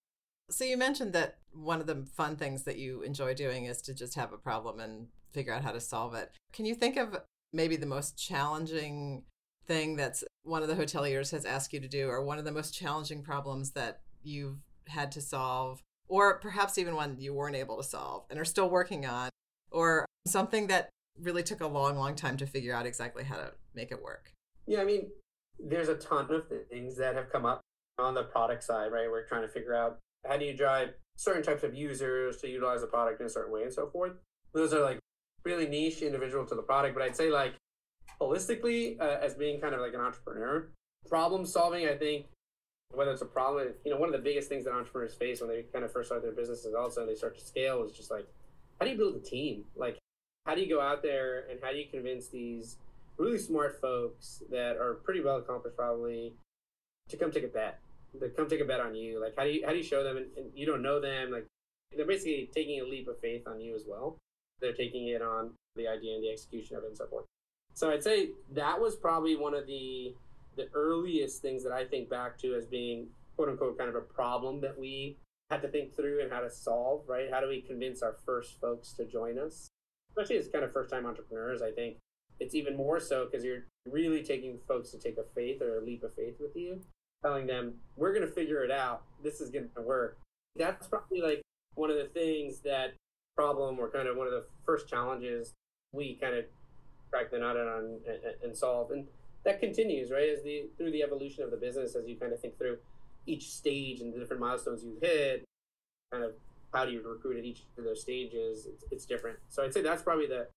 So 0.50 0.64
you 0.64 0.76
mentioned 0.76 1.12
that 1.12 1.37
one 1.52 1.80
of 1.80 1.87
the 1.87 2.04
fun 2.16 2.35
things 2.35 2.64
that 2.64 2.76
you 2.76 3.02
enjoy 3.02 3.35
doing 3.35 3.66
is 3.66 3.80
to 3.83 3.94
just 3.94 4.16
have 4.16 4.33
a 4.33 4.37
problem 4.37 4.80
and 4.80 5.07
figure 5.30 5.54
out 5.54 5.62
how 5.62 5.70
to 5.70 5.80
solve 5.80 6.14
it. 6.14 6.33
Can 6.52 6.66
you 6.66 6.74
think 6.74 6.96
of 6.96 7.16
maybe 7.52 7.76
the 7.76 7.87
most 7.87 8.18
challenging 8.18 9.22
thing 9.68 9.94
that's 9.94 10.24
one 10.42 10.62
of 10.62 10.68
the 10.68 10.74
hoteliers 10.74 11.30
has 11.30 11.44
asked 11.44 11.72
you 11.72 11.78
to 11.78 11.87
do 11.87 12.09
or 12.09 12.24
one 12.24 12.40
of 12.40 12.44
the 12.44 12.50
most 12.50 12.74
challenging 12.74 13.22
problems 13.22 13.70
that 13.70 14.00
you've 14.24 14.59
had 14.88 15.12
to 15.12 15.20
solve 15.20 15.80
or 16.09 16.40
perhaps 16.40 16.78
even 16.78 16.96
one 16.96 17.14
you 17.20 17.33
weren't 17.33 17.54
able 17.54 17.76
to 17.76 17.85
solve 17.85 18.24
and 18.28 18.40
are 18.40 18.44
still 18.44 18.68
working 18.68 19.07
on 19.07 19.30
or 19.74 20.06
something 20.26 20.68
that 20.68 20.88
really 21.20 21.42
took 21.42 21.60
a 21.60 21.66
long 21.66 21.96
long 21.96 22.14
time 22.14 22.37
to 22.38 22.46
figure 22.46 22.74
out 22.74 22.87
exactly 22.87 23.24
how 23.24 23.37
to 23.37 23.52
make 23.74 23.90
it 23.90 24.02
work. 24.02 24.32
Yeah 24.66 24.80
i 24.80 24.84
mean 24.84 25.10
there's 25.58 25.88
a 25.88 25.94
ton 25.94 26.26
of 26.30 26.48
things 26.70 26.96
that 26.96 27.14
have 27.14 27.30
come 27.30 27.46
up 27.46 27.60
on 27.98 28.14
the 28.14 28.24
product 28.24 28.64
side 28.64 28.90
right? 28.92 29.10
We're 29.10 29.26
trying 29.26 29.42
to 29.42 29.48
figure 29.48 29.74
out 29.74 29.98
how 30.28 30.37
do 30.37 30.44
you 30.44 30.56
drive 30.56 30.94
certain 31.16 31.42
types 31.42 31.62
of 31.62 31.74
users 31.74 32.38
to 32.38 32.48
utilize 32.48 32.80
the 32.80 32.87
product 32.87 33.20
in 33.20 33.26
a 33.26 33.30
certain 33.30 33.52
way 33.52 33.62
and 33.62 33.72
so 33.72 33.88
forth. 33.88 34.14
Those 34.52 34.72
are 34.72 34.80
like 34.80 34.98
really 35.44 35.66
niche 35.68 36.02
individual 36.02 36.44
to 36.46 36.54
the 36.54 36.62
product 36.62 36.94
but 36.94 37.02
i'd 37.02 37.16
say 37.16 37.30
like 37.30 37.54
holistically 38.20 39.00
uh, 39.00 39.18
as 39.20 39.34
being 39.34 39.60
kind 39.60 39.74
of 39.74 39.80
like 39.80 39.94
an 39.94 40.00
entrepreneur 40.00 40.68
problem 41.08 41.44
solving 41.44 41.87
i 41.87 41.94
think 41.94 42.26
whether 42.92 43.10
it's 43.10 43.22
a 43.22 43.26
problem 43.26 43.68
you 43.84 43.90
know 43.90 43.98
one 43.98 44.08
of 44.08 44.12
the 44.12 44.22
biggest 44.22 44.48
things 44.48 44.64
that 44.64 44.72
entrepreneurs 44.72 45.14
face 45.14 45.40
when 45.40 45.50
they 45.50 45.62
kind 45.72 45.84
of 45.84 45.92
first 45.92 46.08
start 46.08 46.22
their 46.22 46.32
businesses 46.32 46.74
also 46.74 47.04
they 47.06 47.14
start 47.14 47.38
to 47.38 47.44
scale 47.44 47.84
is 47.84 47.92
just 47.92 48.10
like 48.10 48.26
how 48.78 48.87
do 48.87 48.92
you 48.92 48.98
build 48.98 49.16
a 49.16 49.20
team? 49.20 49.64
Like 49.76 49.98
how 50.46 50.54
do 50.54 50.60
you 50.60 50.68
go 50.68 50.80
out 50.80 51.02
there 51.02 51.44
and 51.50 51.58
how 51.62 51.70
do 51.70 51.78
you 51.78 51.87
convince 51.90 52.28
these 52.28 52.76
really 53.16 53.38
smart 53.38 53.80
folks 53.80 54.42
that 54.50 54.76
are 54.76 54.94
pretty 55.04 55.20
well 55.20 55.37
accomplished 55.37 55.76
probably 55.76 56.32
to 57.08 57.16
come 57.16 57.30
take 57.30 57.44
a 57.44 57.48
bet 57.48 57.78
to 58.20 58.28
come 58.30 58.48
take 58.48 58.60
a 58.60 58.64
bet 58.64 58.80
on 58.80 58.94
you? 58.94 59.20
Like 59.20 59.34
how 59.37 59.44
do 59.44 59.50
you 59.50 59.64
how 59.64 59.72
do 59.72 59.78
you 59.78 59.84
show 59.84 60.02
them 60.02 60.16
and, 60.16 60.26
and 60.37 60.46
you 60.54 60.66
don't 60.66 60.82
know 60.82 61.00
them? 61.00 61.30
Like 61.30 61.46
they're 61.96 62.06
basically 62.06 62.50
taking 62.54 62.80
a 62.80 62.84
leap 62.84 63.08
of 63.08 63.18
faith 63.20 63.46
on 63.46 63.60
you 63.60 63.74
as 63.74 63.82
well. 63.87 64.16
They're 64.60 64.72
taking 64.72 65.08
it 65.08 65.22
on 65.22 65.52
the 65.76 65.88
idea 65.88 66.14
and 66.14 66.24
the 66.24 66.30
execution 66.30 66.76
of 66.76 66.84
it 66.84 66.88
and 66.88 66.96
so 66.96 67.06
forth. 67.06 67.24
So 67.74 67.90
I'd 67.90 68.04
say 68.04 68.30
that 68.52 68.80
was 68.80 68.94
probably 68.94 69.37
one 69.37 69.54
of 69.54 69.66
the 69.66 70.14
the 70.56 70.68
earliest 70.74 71.42
things 71.42 71.64
that 71.64 71.72
I 71.72 71.84
think 71.84 72.08
back 72.08 72.38
to 72.38 72.54
as 72.54 72.66
being 72.66 73.08
quote 73.37 73.48
unquote 73.48 73.76
kind 73.76 73.90
of 73.90 73.96
a 73.96 74.00
problem 74.00 74.60
that 74.60 74.78
we 74.78 75.16
had 75.50 75.62
to 75.62 75.68
think 75.68 75.94
through 75.94 76.22
and 76.22 76.33
how 76.33 76.40
to 76.40 76.50
solve, 76.50 77.02
right? 77.07 77.30
How 77.30 77.40
do 77.40 77.48
we 77.48 77.61
convince 77.61 78.02
our 78.02 78.16
first 78.24 78.61
folks 78.61 78.92
to 78.94 79.04
join 79.04 79.38
us? 79.38 79.68
Especially 80.11 80.37
as 80.37 80.48
kind 80.48 80.64
of 80.64 80.72
first 80.72 80.90
time 80.90 81.07
entrepreneurs, 81.07 81.62
I 81.62 81.70
think 81.70 81.96
it's 82.40 82.54
even 82.54 82.76
more 82.76 83.00
so 83.00 83.26
because 83.26 83.44
you're 83.44 83.64
really 83.90 84.22
taking 84.22 84.59
folks 84.66 84.90
to 84.90 84.98
take 84.98 85.18
a 85.18 85.24
faith 85.35 85.62
or 85.62 85.78
a 85.78 85.85
leap 85.85 86.02
of 86.02 86.14
faith 86.14 86.37
with 86.40 86.57
you, 86.57 86.80
telling 87.22 87.46
them, 87.46 87.74
we're 87.96 88.14
going 88.14 88.26
to 88.26 88.33
figure 88.33 88.62
it 88.64 88.70
out. 88.70 89.02
This 89.22 89.40
is 89.40 89.50
going 89.50 89.68
to 89.76 89.83
work. 89.83 90.18
That's 90.57 90.87
probably 90.87 91.20
like 91.20 91.42
one 91.74 91.90
of 91.90 91.96
the 91.96 92.04
things 92.04 92.61
that 92.61 92.94
problem 93.37 93.78
or 93.78 93.90
kind 93.90 94.09
of 94.09 94.16
one 94.16 94.26
of 94.26 94.33
the 94.33 94.46
first 94.64 94.88
challenges 94.88 95.52
we 95.92 96.14
kind 96.20 96.37
of 96.37 96.44
crack 97.11 97.30
the 97.30 97.38
nut 97.38 97.57
on 97.57 98.00
and, 98.07 98.20
and 98.42 98.57
solve. 98.57 98.90
And 98.90 99.07
that 99.44 99.61
continues, 99.61 100.11
right? 100.11 100.28
As 100.28 100.42
the 100.42 100.66
through 100.76 100.92
the 100.92 101.02
evolution 101.02 101.44
of 101.44 101.50
the 101.50 101.57
business, 101.57 101.94
as 101.94 102.07
you 102.07 102.16
kind 102.16 102.33
of 102.33 102.40
think 102.40 102.59
through 102.59 102.78
each 103.26 103.50
stage 103.50 104.00
and 104.00 104.12
the 104.12 104.18
different 104.18 104.40
milestones 104.40 104.84
you 104.84 104.96
hit, 105.00 105.44
kind 106.12 106.24
of 106.24 106.32
how 106.72 106.84
do 106.84 106.92
you 106.92 107.02
recruit 107.06 107.38
at 107.38 107.44
each 107.44 107.62
of 107.78 107.84
those 107.84 108.00
stages? 108.00 108.66
It's, 108.66 108.84
it's 108.90 109.06
different. 109.06 109.38
So 109.48 109.62
I'd 109.62 109.72
say 109.72 109.82
that's 109.82 110.02
probably 110.02 110.26
the 110.26 110.48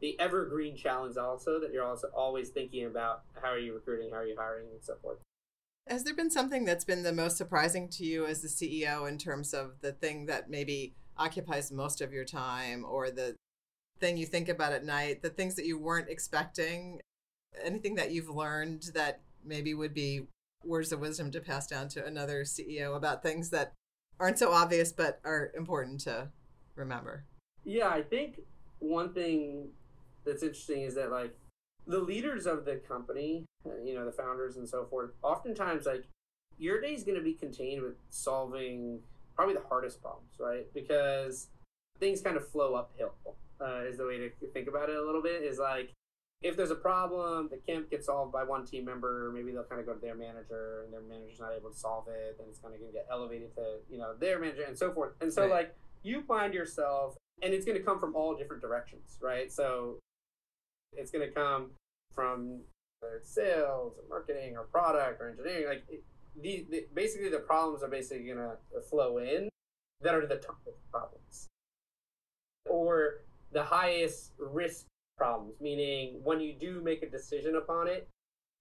the 0.00 0.18
evergreen 0.20 0.76
challenge 0.76 1.16
also 1.16 1.58
that 1.58 1.72
you're 1.72 1.84
also 1.84 2.08
always 2.14 2.50
thinking 2.50 2.84
about 2.84 3.22
how 3.40 3.48
are 3.48 3.58
you 3.58 3.72
recruiting, 3.72 4.10
how 4.10 4.18
are 4.18 4.26
you 4.26 4.36
hiring, 4.38 4.66
and 4.70 4.84
so 4.84 4.94
forth. 5.00 5.16
Has 5.88 6.04
there 6.04 6.14
been 6.14 6.30
something 6.30 6.64
that's 6.64 6.84
been 6.84 7.02
the 7.02 7.12
most 7.12 7.36
surprising 7.36 7.88
to 7.90 8.04
you 8.04 8.26
as 8.26 8.42
the 8.42 8.48
CEO 8.48 9.08
in 9.08 9.18
terms 9.18 9.54
of 9.54 9.80
the 9.80 9.92
thing 9.92 10.26
that 10.26 10.50
maybe 10.50 10.92
occupies 11.16 11.72
most 11.72 12.00
of 12.02 12.12
your 12.12 12.24
time 12.24 12.84
or 12.86 13.10
the 13.10 13.36
thing 14.00 14.16
you 14.16 14.26
think 14.26 14.48
about 14.48 14.72
at 14.72 14.84
night, 14.84 15.22
the 15.22 15.30
things 15.30 15.54
that 15.54 15.64
you 15.64 15.78
weren't 15.78 16.10
expecting, 16.10 17.00
anything 17.64 17.94
that 17.94 18.10
you've 18.10 18.28
learned 18.28 18.90
that 18.94 19.20
maybe 19.44 19.72
would 19.72 19.94
be 19.94 20.26
words 20.66 20.92
of 20.92 21.00
wisdom 21.00 21.30
to 21.32 21.40
pass 21.40 21.66
down 21.66 21.88
to 21.88 22.04
another 22.04 22.42
CEO 22.42 22.96
about 22.96 23.22
things 23.22 23.50
that 23.50 23.72
aren't 24.18 24.38
so 24.38 24.52
obvious 24.52 24.92
but 24.92 25.20
are 25.24 25.50
important 25.56 26.00
to 26.00 26.28
remember? 26.74 27.24
Yeah, 27.64 27.88
I 27.88 28.02
think 28.02 28.40
one 28.78 29.12
thing 29.12 29.68
that's 30.24 30.42
interesting 30.42 30.82
is 30.82 30.94
that 30.94 31.10
like 31.10 31.34
the 31.86 31.98
leaders 31.98 32.46
of 32.46 32.64
the 32.64 32.76
company, 32.76 33.44
you 33.84 33.94
know, 33.94 34.04
the 34.04 34.12
founders 34.12 34.56
and 34.56 34.68
so 34.68 34.84
forth, 34.84 35.10
oftentimes 35.22 35.86
like 35.86 36.04
your 36.58 36.80
day 36.80 36.94
is 36.94 37.04
going 37.04 37.18
to 37.18 37.24
be 37.24 37.34
contained 37.34 37.82
with 37.82 37.94
solving 38.10 39.00
probably 39.34 39.54
the 39.54 39.62
hardest 39.68 40.00
problems, 40.00 40.32
right? 40.38 40.66
Because 40.74 41.48
things 42.00 42.20
kind 42.20 42.36
of 42.36 42.48
flow 42.48 42.74
uphill 42.74 43.14
uh, 43.60 43.84
is 43.84 43.98
the 43.98 44.06
way 44.06 44.18
to 44.18 44.30
think 44.52 44.68
about 44.68 44.88
it 44.88 44.96
a 44.96 45.04
little 45.04 45.22
bit. 45.22 45.42
Is 45.42 45.58
like 45.58 45.92
if 46.46 46.56
there's 46.56 46.70
a 46.70 46.76
problem 46.76 47.48
that 47.50 47.66
can't 47.66 47.90
get 47.90 48.04
solved 48.04 48.32
by 48.32 48.44
one 48.44 48.64
team 48.64 48.84
member, 48.84 49.32
maybe 49.34 49.50
they'll 49.50 49.64
kind 49.64 49.80
of 49.80 49.86
go 49.86 49.94
to 49.94 50.00
their 50.00 50.14
manager, 50.14 50.82
and 50.84 50.92
their 50.92 51.00
manager's 51.02 51.40
not 51.40 51.50
able 51.52 51.70
to 51.70 51.76
solve 51.76 52.06
it, 52.08 52.36
then 52.38 52.46
it's 52.48 52.60
kind 52.60 52.72
of 52.72 52.80
going 52.80 52.92
to 52.92 52.96
get 52.96 53.06
elevated 53.10 53.52
to 53.56 53.78
you 53.90 53.98
know 53.98 54.14
their 54.18 54.38
manager 54.38 54.62
and 54.66 54.78
so 54.78 54.92
forth. 54.92 55.12
And 55.20 55.32
so 55.32 55.42
right. 55.42 55.50
like 55.50 55.74
you 56.04 56.22
find 56.22 56.54
yourself, 56.54 57.16
and 57.42 57.52
it's 57.52 57.66
going 57.66 57.76
to 57.76 57.82
come 57.82 57.98
from 57.98 58.14
all 58.14 58.36
different 58.36 58.62
directions, 58.62 59.18
right? 59.20 59.50
So 59.50 59.98
it's 60.92 61.10
going 61.10 61.26
to 61.28 61.34
come 61.34 61.70
from 62.14 62.60
sales 63.22 63.94
or 63.98 64.08
marketing 64.08 64.56
or 64.56 64.64
product 64.64 65.20
or 65.20 65.28
engineering. 65.28 65.66
Like 65.68 65.84
it, 65.88 66.04
the, 66.40 66.64
the 66.70 66.86
basically 66.94 67.28
the 67.28 67.38
problems 67.38 67.82
are 67.82 67.88
basically 67.88 68.24
going 68.24 68.38
to 68.38 68.80
flow 68.88 69.18
in 69.18 69.48
that 70.02 70.14
are 70.14 70.26
the 70.26 70.36
toughest 70.36 70.78
problems, 70.92 71.48
or 72.70 73.22
the 73.52 73.64
highest 73.64 74.30
risk 74.38 74.84
problems, 75.16 75.54
meaning 75.60 76.20
when 76.22 76.40
you 76.40 76.52
do 76.52 76.80
make 76.82 77.02
a 77.02 77.08
decision 77.08 77.56
upon 77.56 77.88
it, 77.88 78.08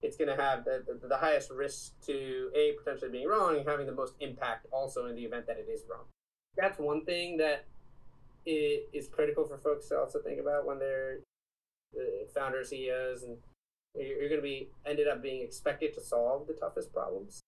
it's 0.02 0.18
going 0.18 0.30
to 0.30 0.42
have 0.42 0.66
the, 0.66 0.84
the, 0.88 1.08
the, 1.08 1.18
highest 1.18 1.50
risk 1.50 1.94
to 2.06 2.50
a 2.56 2.74
potentially 2.84 3.10
being 3.10 3.28
wrong 3.28 3.56
and 3.58 3.68
having 3.68 3.86
the 3.86 3.94
most 3.94 4.14
impact 4.20 4.68
also 4.72 5.08
in 5.08 5.16
the 5.16 5.24
event 5.24 5.48
that 5.48 5.58
it 5.58 5.68
is 5.72 5.84
wrong. 5.90 6.04
That's 6.58 6.78
one 6.78 7.06
thing 7.06 7.38
that 7.38 7.66
it 8.46 8.90
is 8.94 9.08
critical 9.08 9.48
for 9.48 9.58
folks 9.58 9.88
to 9.90 9.98
also 9.98 10.20
think 10.20 10.40
about 10.40 10.66
when 10.66 10.80
they're 10.80 11.20
the 11.94 12.28
founders, 12.34 12.70
CEOs, 12.70 13.24
and 13.24 13.38
you're 13.96 14.30
going 14.30 14.42
to 14.42 14.44
be 14.44 14.70
ended 14.86 15.08
up 15.08 15.24
being 15.24 15.42
expected 15.42 15.94
to 15.96 16.02
solve 16.02 16.46
the 16.46 16.54
toughest 16.54 16.94
problems. 16.94 17.40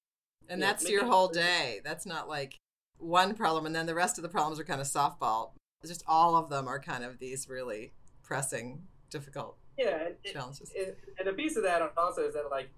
And 0.50 0.62
that's 0.62 0.90
your 0.90 1.06
whole 1.06 1.28
day. 1.28 1.82
That's 1.84 2.06
not 2.06 2.30
like 2.30 2.56
one 2.98 3.36
problem 3.36 3.66
and 3.66 3.76
then 3.76 3.86
the 3.86 3.94
rest 3.94 4.18
of 4.18 4.24
the 4.24 4.30
problems 4.30 4.60
are 4.60 4.64
kind 4.64 4.82
of 4.82 4.88
softball 4.88 5.52
just 5.86 6.04
all 6.08 6.36
of 6.36 6.50
them 6.50 6.68
are 6.68 6.80
kind 6.80 7.04
of 7.04 7.20
these 7.20 7.48
really 7.50 7.92
pressing, 8.24 8.82
difficult 9.10 9.58
yeah, 9.78 10.10
challenges. 10.26 10.72
It, 10.76 10.98
and 11.20 11.28
a 11.28 11.34
piece 11.34 11.56
of 11.56 11.64
that 11.64 11.82
also 11.98 12.22
is 12.22 12.34
that 12.34 12.46
like 12.50 12.70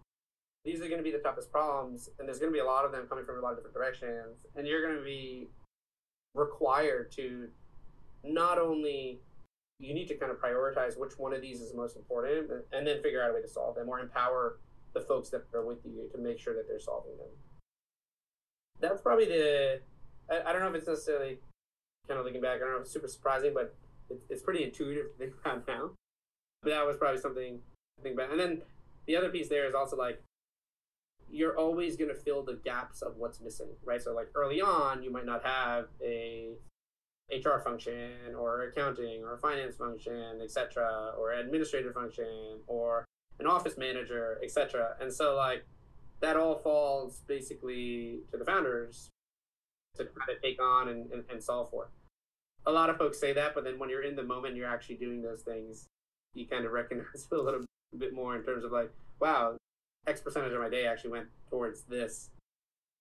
these 0.66 0.82
are 0.82 0.88
going 0.88 0.98
to 0.98 1.04
be 1.04 1.12
the 1.12 1.20
toughest 1.20 1.52
problems, 1.52 2.10
and 2.20 2.28
there's 2.28 2.40
going 2.40 2.52
to 2.52 2.54
be 2.54 2.60
a 2.60 2.66
lot 2.66 2.86
of 2.86 2.92
them 2.92 3.06
coming 3.08 3.26
from 3.26 3.38
a 3.38 3.42
lot 3.42 3.52
of 3.52 3.58
different 3.58 3.76
directions, 3.76 4.46
and 4.56 4.68
you're 4.68 4.82
going 4.82 4.98
to 4.98 5.04
be 5.04 5.48
required 6.36 7.12
to 7.14 7.48
not 8.24 8.60
only 8.60 9.20
you 9.80 9.94
need 9.94 10.08
to 10.10 10.16
kind 10.16 10.32
of 10.32 10.38
prioritize 10.38 11.00
which 11.00 11.14
one 11.18 11.34
of 11.34 11.42
these 11.42 11.62
is 11.62 11.74
most 11.74 11.96
important, 11.96 12.52
and 12.74 12.86
then 12.86 13.02
figure 13.02 13.24
out 13.24 13.32
a 13.32 13.34
way 13.34 13.42
to 13.42 13.48
solve 13.48 13.76
them, 13.76 13.88
or 13.88 14.00
empower 14.00 14.58
the 14.94 15.02
folks 15.02 15.30
that 15.30 15.44
are 15.54 15.66
with 15.66 15.80
you 15.86 16.10
to 16.12 16.18
make 16.18 16.40
sure 16.40 16.54
that 16.54 16.68
they're 16.68 16.80
solving 16.80 17.16
them. 17.18 17.28
That's 18.82 19.02
probably 19.02 19.26
the 19.26 19.80
I, 20.30 20.50
I 20.50 20.54
don't 20.54 20.62
know 20.62 20.70
if 20.70 20.76
it's 20.76 20.88
necessarily 20.88 21.40
kind 22.08 22.20
of 22.20 22.26
looking 22.26 22.42
back. 22.42 22.58
I 22.58 22.60
don't 22.60 22.72
know 22.72 22.78
if 22.78 22.84
it's 22.84 22.92
super 22.92 23.08
surprising, 23.08 23.54
but 23.54 23.74
it, 24.10 24.22
it's 24.30 24.42
pretty 24.42 24.64
intuitive 24.64 25.12
to 25.12 25.18
think 25.18 25.34
about 25.42 25.68
now. 25.68 25.92
That 26.64 26.86
was 26.86 26.98
probably 26.98 27.20
something 27.20 27.60
to 27.98 28.04
think 28.04 28.16
about. 28.16 28.32
And 28.32 28.40
then 28.40 28.62
the 29.06 29.16
other 29.16 29.30
piece 29.30 29.50
there 29.50 29.68
is 29.68 29.74
also 29.74 29.96
like 29.96 30.22
you're 31.32 31.58
always 31.58 31.96
going 31.96 32.10
to 32.10 32.16
fill 32.16 32.44
the 32.44 32.60
gaps 32.64 33.02
of 33.02 33.18
what's 33.18 33.40
missing, 33.40 33.70
right? 33.86 34.02
So 34.02 34.14
like 34.14 34.30
early 34.36 34.62
on, 34.62 35.04
you 35.04 35.12
might 35.12 35.26
not 35.26 35.46
have 35.46 35.86
a 36.04 36.54
HR 37.32 37.60
function 37.64 38.36
or 38.38 38.64
accounting 38.64 39.24
or 39.24 39.38
finance 39.38 39.76
function, 39.76 40.42
etc., 40.44 41.14
or 41.18 41.34
administrative 41.34 41.94
function 41.94 42.60
or 42.68 43.06
an 43.40 43.46
office 43.48 43.78
manager, 43.78 44.40
etc. 44.44 44.96
And 45.00 45.14
so 45.14 45.36
like 45.36 45.66
that 46.22 46.36
all 46.36 46.58
falls 46.58 47.22
basically 47.28 48.20
to 48.32 48.38
the 48.38 48.46
founders 48.46 49.10
to 49.96 50.06
kind 50.06 50.36
of 50.36 50.42
take 50.42 50.62
on 50.62 50.90
and, 50.90 51.12
and, 51.12 51.24
and 51.30 51.44
solve 51.44 51.70
for. 51.70 51.90
A 52.66 52.72
lot 52.72 52.90
of 52.90 52.98
folks 52.98 53.20
say 53.20 53.34
that, 53.34 53.56
but 53.56 53.64
then 53.64 53.80
when 53.80 53.90
you're 53.90 54.04
in 54.04 54.16
the 54.16 54.24
moment, 54.24 54.56
you're 54.56 54.68
actually 54.68 54.96
doing 54.96 55.22
those 55.22 55.42
things, 55.42 55.88
you 56.34 56.46
kind 56.48 56.66
of 56.66 56.72
recognize 56.72 57.28
it 57.32 57.36
a 57.36 57.42
little 57.42 57.66
bit 57.98 58.14
more 58.14 58.36
in 58.36 58.44
terms 58.44 58.64
of 58.64 58.72
like, 58.72 58.92
wow, 59.20 59.56
X 60.08 60.22
percentage 60.22 60.54
of 60.54 60.60
my 60.60 60.70
day 60.70 60.86
actually 60.86 61.12
went 61.12 61.28
towards 61.50 61.82
this. 61.84 62.30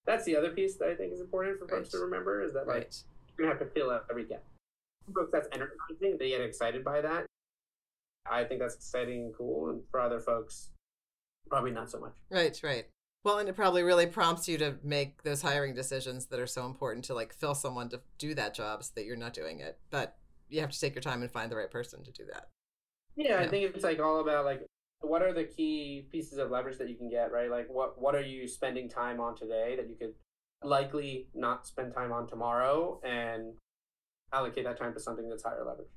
That's 0.06 0.24
the 0.24 0.36
other 0.36 0.50
piece 0.50 0.76
that 0.76 0.88
I 0.88 0.94
think 0.94 1.12
is 1.12 1.20
important 1.20 1.58
for 1.58 1.66
right. 1.66 1.76
folks 1.76 1.90
to 1.90 1.98
remember 1.98 2.42
is 2.42 2.54
that 2.54 2.66
like 2.66 2.90
you're 3.36 3.46
gonna 3.46 3.58
have 3.58 3.66
to 3.66 3.72
fill 3.72 3.90
out 3.90 4.06
every 4.10 4.24
gap. 4.24 4.42
folks 5.14 5.30
that's 5.32 5.48
energizing, 5.52 6.18
they 6.18 6.30
get 6.30 6.40
excited 6.40 6.84
by 6.84 7.00
that. 7.02 7.26
I 8.30 8.44
think 8.44 8.60
that's 8.60 8.74
exciting 8.74 9.24
and 9.24 9.34
cool. 9.34 9.70
And 9.70 9.82
for 9.90 10.00
other 10.00 10.20
folks, 10.20 10.70
probably 11.48 11.70
not 11.70 11.90
so 11.90 12.00
much. 12.00 12.12
Right, 12.30 12.58
right. 12.62 12.86
Well, 13.24 13.38
and 13.38 13.48
it 13.48 13.56
probably 13.56 13.82
really 13.82 14.06
prompts 14.06 14.48
you 14.48 14.58
to 14.58 14.76
make 14.82 15.22
those 15.22 15.42
hiring 15.42 15.74
decisions 15.74 16.26
that 16.26 16.40
are 16.40 16.46
so 16.46 16.66
important 16.66 17.04
to 17.06 17.14
like 17.14 17.32
fill 17.32 17.54
someone 17.54 17.88
to 17.90 18.00
do 18.18 18.34
that 18.34 18.54
job 18.54 18.84
so 18.84 18.92
that 18.94 19.04
you're 19.04 19.16
not 19.16 19.34
doing 19.34 19.60
it. 19.60 19.78
But 19.90 20.16
you 20.48 20.60
have 20.60 20.70
to 20.70 20.80
take 20.80 20.94
your 20.94 21.02
time 21.02 21.22
and 21.22 21.30
find 21.30 21.50
the 21.50 21.56
right 21.56 21.70
person 21.70 22.04
to 22.04 22.12
do 22.12 22.24
that. 22.32 22.48
Yeah, 23.18 23.40
yeah. 23.40 23.46
I 23.46 23.48
think 23.48 23.74
it's 23.74 23.84
like 23.84 23.98
all 23.98 24.20
about 24.20 24.44
like 24.44 24.64
what 25.00 25.22
are 25.22 25.32
the 25.32 25.44
key 25.44 26.06
pieces 26.10 26.38
of 26.38 26.50
leverage 26.50 26.78
that 26.78 26.88
you 26.88 26.96
can 26.96 27.10
get, 27.10 27.32
right? 27.32 27.50
Like 27.50 27.66
what 27.68 28.00
what 28.00 28.14
are 28.14 28.22
you 28.22 28.46
spending 28.46 28.88
time 28.88 29.20
on 29.20 29.36
today 29.36 29.74
that 29.76 29.88
you 29.88 29.96
could 29.96 30.14
likely 30.62 31.28
not 31.34 31.66
spend 31.66 31.92
time 31.94 32.12
on 32.12 32.28
tomorrow 32.28 33.00
and 33.04 33.54
allocate 34.32 34.64
that 34.64 34.78
time 34.78 34.94
to 34.94 35.00
something 35.00 35.28
that's 35.28 35.42
higher 35.42 35.64
leverage. 35.66 35.88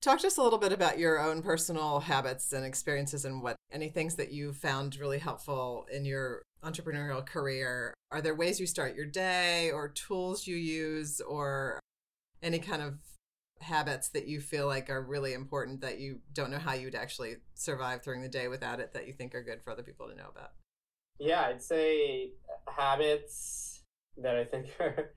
Talk 0.00 0.20
to 0.20 0.28
us 0.28 0.38
a 0.38 0.42
little 0.42 0.58
bit 0.58 0.72
about 0.72 0.98
your 0.98 1.18
own 1.18 1.42
personal 1.42 2.00
habits 2.00 2.52
and 2.52 2.64
experiences 2.64 3.24
and 3.24 3.42
what 3.42 3.56
any 3.70 3.90
things 3.90 4.16
that 4.16 4.32
you 4.32 4.52
found 4.52 4.96
really 4.96 5.18
helpful 5.18 5.86
in 5.92 6.04
your 6.04 6.40
entrepreneurial 6.64 7.24
career. 7.24 7.92
Are 8.10 8.22
there 8.22 8.34
ways 8.34 8.58
you 8.58 8.66
start 8.66 8.94
your 8.94 9.06
day 9.06 9.70
or 9.70 9.88
tools 9.88 10.46
you 10.46 10.56
use 10.56 11.20
or 11.20 11.80
any 12.42 12.58
kind 12.58 12.80
of 12.80 12.94
habits 13.60 14.08
that 14.08 14.26
you 14.26 14.40
feel 14.40 14.66
like 14.66 14.88
are 14.90 15.02
really 15.02 15.34
important 15.34 15.80
that 15.82 15.98
you 15.98 16.20
don't 16.32 16.50
know 16.50 16.58
how 16.58 16.72
you'd 16.72 16.94
actually 16.94 17.36
survive 17.54 18.02
during 18.02 18.22
the 18.22 18.28
day 18.28 18.48
without 18.48 18.80
it 18.80 18.92
that 18.94 19.06
you 19.06 19.12
think 19.12 19.34
are 19.34 19.42
good 19.42 19.62
for 19.62 19.70
other 19.70 19.82
people 19.82 20.08
to 20.08 20.14
know 20.14 20.28
about? 20.30 20.52
Yeah, 21.18 21.42
I'd 21.42 21.62
say 21.62 22.30
uh, 22.48 22.70
habits 22.70 23.82
that 24.16 24.36
I 24.36 24.44
think 24.44 24.68
are 24.80 25.12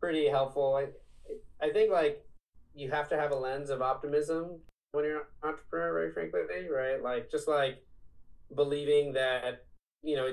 pretty 0.00 0.28
helpful. 0.28 0.76
I, 0.76 1.64
I 1.64 1.70
think 1.70 1.92
like 1.92 2.24
you 2.74 2.90
have 2.90 3.08
to 3.10 3.16
have 3.16 3.30
a 3.30 3.36
lens 3.36 3.70
of 3.70 3.82
optimism 3.82 4.60
when 4.92 5.04
you're 5.04 5.20
an 5.20 5.26
entrepreneur, 5.42 5.92
very 5.92 6.12
frankly, 6.12 6.68
right? 6.70 7.02
Like 7.02 7.30
just 7.30 7.48
like 7.48 7.82
believing 8.54 9.12
that, 9.14 9.64
you 10.02 10.16
know, 10.16 10.30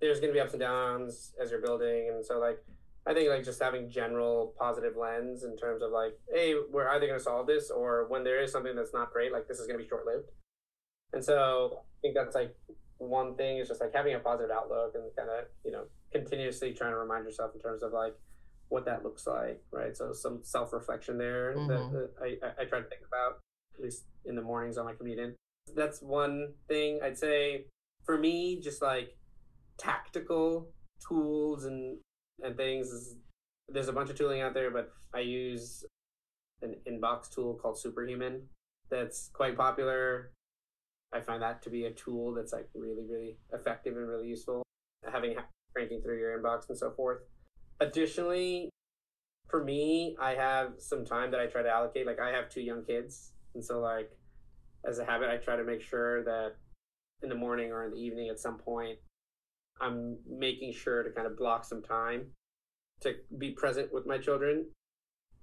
there's 0.00 0.20
gonna 0.20 0.32
be 0.32 0.40
ups 0.40 0.52
and 0.52 0.60
downs 0.60 1.32
as 1.40 1.50
you're 1.50 1.60
building. 1.60 2.08
And 2.08 2.24
so 2.24 2.38
like 2.38 2.64
I 3.06 3.14
think 3.14 3.30
like 3.30 3.44
just 3.44 3.62
having 3.62 3.90
general 3.90 4.54
positive 4.58 4.94
lens 4.96 5.44
in 5.44 5.56
terms 5.56 5.82
of 5.82 5.90
like, 5.90 6.12
hey, 6.32 6.54
we're 6.70 6.88
either 6.90 7.06
gonna 7.06 7.18
solve 7.18 7.46
this 7.46 7.70
or 7.70 8.06
when 8.08 8.24
there 8.24 8.42
is 8.42 8.52
something 8.52 8.76
that's 8.76 8.92
not 8.92 9.12
great, 9.12 9.32
like 9.32 9.48
this 9.48 9.58
is 9.58 9.66
gonna 9.66 9.78
be 9.78 9.88
short 9.88 10.06
lived. 10.06 10.28
And 11.12 11.24
so 11.24 11.78
I 11.80 11.98
think 12.02 12.14
that's 12.14 12.34
like 12.34 12.54
one 12.98 13.34
thing 13.36 13.58
is 13.58 13.68
just 13.68 13.80
like 13.80 13.94
having 13.94 14.14
a 14.14 14.18
positive 14.18 14.50
outlook 14.50 14.92
and 14.94 15.04
kind 15.16 15.30
of, 15.30 15.46
you 15.64 15.72
know, 15.72 15.84
continuously 16.12 16.72
trying 16.72 16.92
to 16.92 16.98
remind 16.98 17.24
yourself 17.24 17.52
in 17.54 17.60
terms 17.60 17.82
of 17.82 17.92
like 17.92 18.14
what 18.68 18.84
that 18.84 19.02
looks 19.02 19.26
like, 19.26 19.62
right? 19.72 19.96
So 19.96 20.12
some 20.12 20.40
self 20.42 20.72
reflection 20.72 21.18
there 21.18 21.54
mm-hmm. 21.56 21.68
that, 21.68 21.92
that 21.92 22.10
I, 22.58 22.62
I 22.62 22.64
try 22.66 22.80
to 22.80 22.88
think 22.88 23.02
about 23.06 23.40
at 23.74 23.82
least 23.82 24.04
in 24.26 24.34
the 24.34 24.42
mornings 24.42 24.76
on 24.76 24.84
my 24.84 24.92
commute 24.92 25.18
in. 25.18 25.34
That's 25.74 26.02
one 26.02 26.52
thing 26.68 27.00
I'd 27.02 27.18
say 27.18 27.64
for 28.04 28.18
me, 28.18 28.60
just 28.60 28.82
like 28.82 29.16
tactical 29.78 30.68
tools 31.08 31.64
and 31.64 31.98
and 32.42 32.56
things. 32.56 33.16
There's 33.68 33.88
a 33.88 33.92
bunch 33.92 34.10
of 34.10 34.16
tooling 34.16 34.40
out 34.40 34.54
there, 34.54 34.70
but 34.70 34.92
I 35.14 35.20
use 35.20 35.84
an 36.62 36.76
inbox 36.88 37.30
tool 37.32 37.54
called 37.54 37.78
Superhuman 37.78 38.42
that's 38.90 39.30
quite 39.32 39.56
popular. 39.56 40.32
I 41.12 41.20
find 41.20 41.42
that 41.42 41.62
to 41.62 41.70
be 41.70 41.86
a 41.86 41.90
tool 41.90 42.34
that's 42.34 42.52
like 42.52 42.68
really, 42.74 43.04
really 43.08 43.38
effective 43.52 43.96
and 43.96 44.08
really 44.08 44.28
useful. 44.28 44.62
Having 45.10 45.36
ranking 45.74 46.02
through 46.02 46.18
your 46.18 46.38
inbox 46.38 46.68
and 46.68 46.76
so 46.76 46.90
forth. 46.90 47.22
Additionally, 47.80 48.70
for 49.48 49.64
me, 49.64 50.16
I 50.20 50.34
have 50.34 50.74
some 50.78 51.04
time 51.04 51.30
that 51.30 51.40
I 51.40 51.46
try 51.46 51.62
to 51.62 51.70
allocate. 51.70 52.06
Like 52.06 52.20
I 52.20 52.30
have 52.30 52.48
two 52.48 52.60
young 52.60 52.84
kids, 52.84 53.32
and 53.54 53.64
so 53.64 53.80
like 53.80 54.10
as 54.86 54.98
a 54.98 55.04
habit, 55.04 55.28
I 55.28 55.36
try 55.36 55.56
to 55.56 55.64
make 55.64 55.82
sure 55.82 56.24
that 56.24 56.54
in 57.22 57.28
the 57.28 57.34
morning 57.34 57.70
or 57.70 57.84
in 57.84 57.90
the 57.90 57.98
evening 57.98 58.28
at 58.28 58.38
some 58.38 58.58
point, 58.58 58.98
I'm 59.80 60.18
making 60.28 60.72
sure 60.72 61.02
to 61.02 61.10
kind 61.10 61.26
of 61.26 61.36
block 61.36 61.64
some 61.64 61.82
time 61.82 62.26
to 63.02 63.14
be 63.38 63.52
present 63.52 63.92
with 63.92 64.06
my 64.06 64.18
children. 64.18 64.66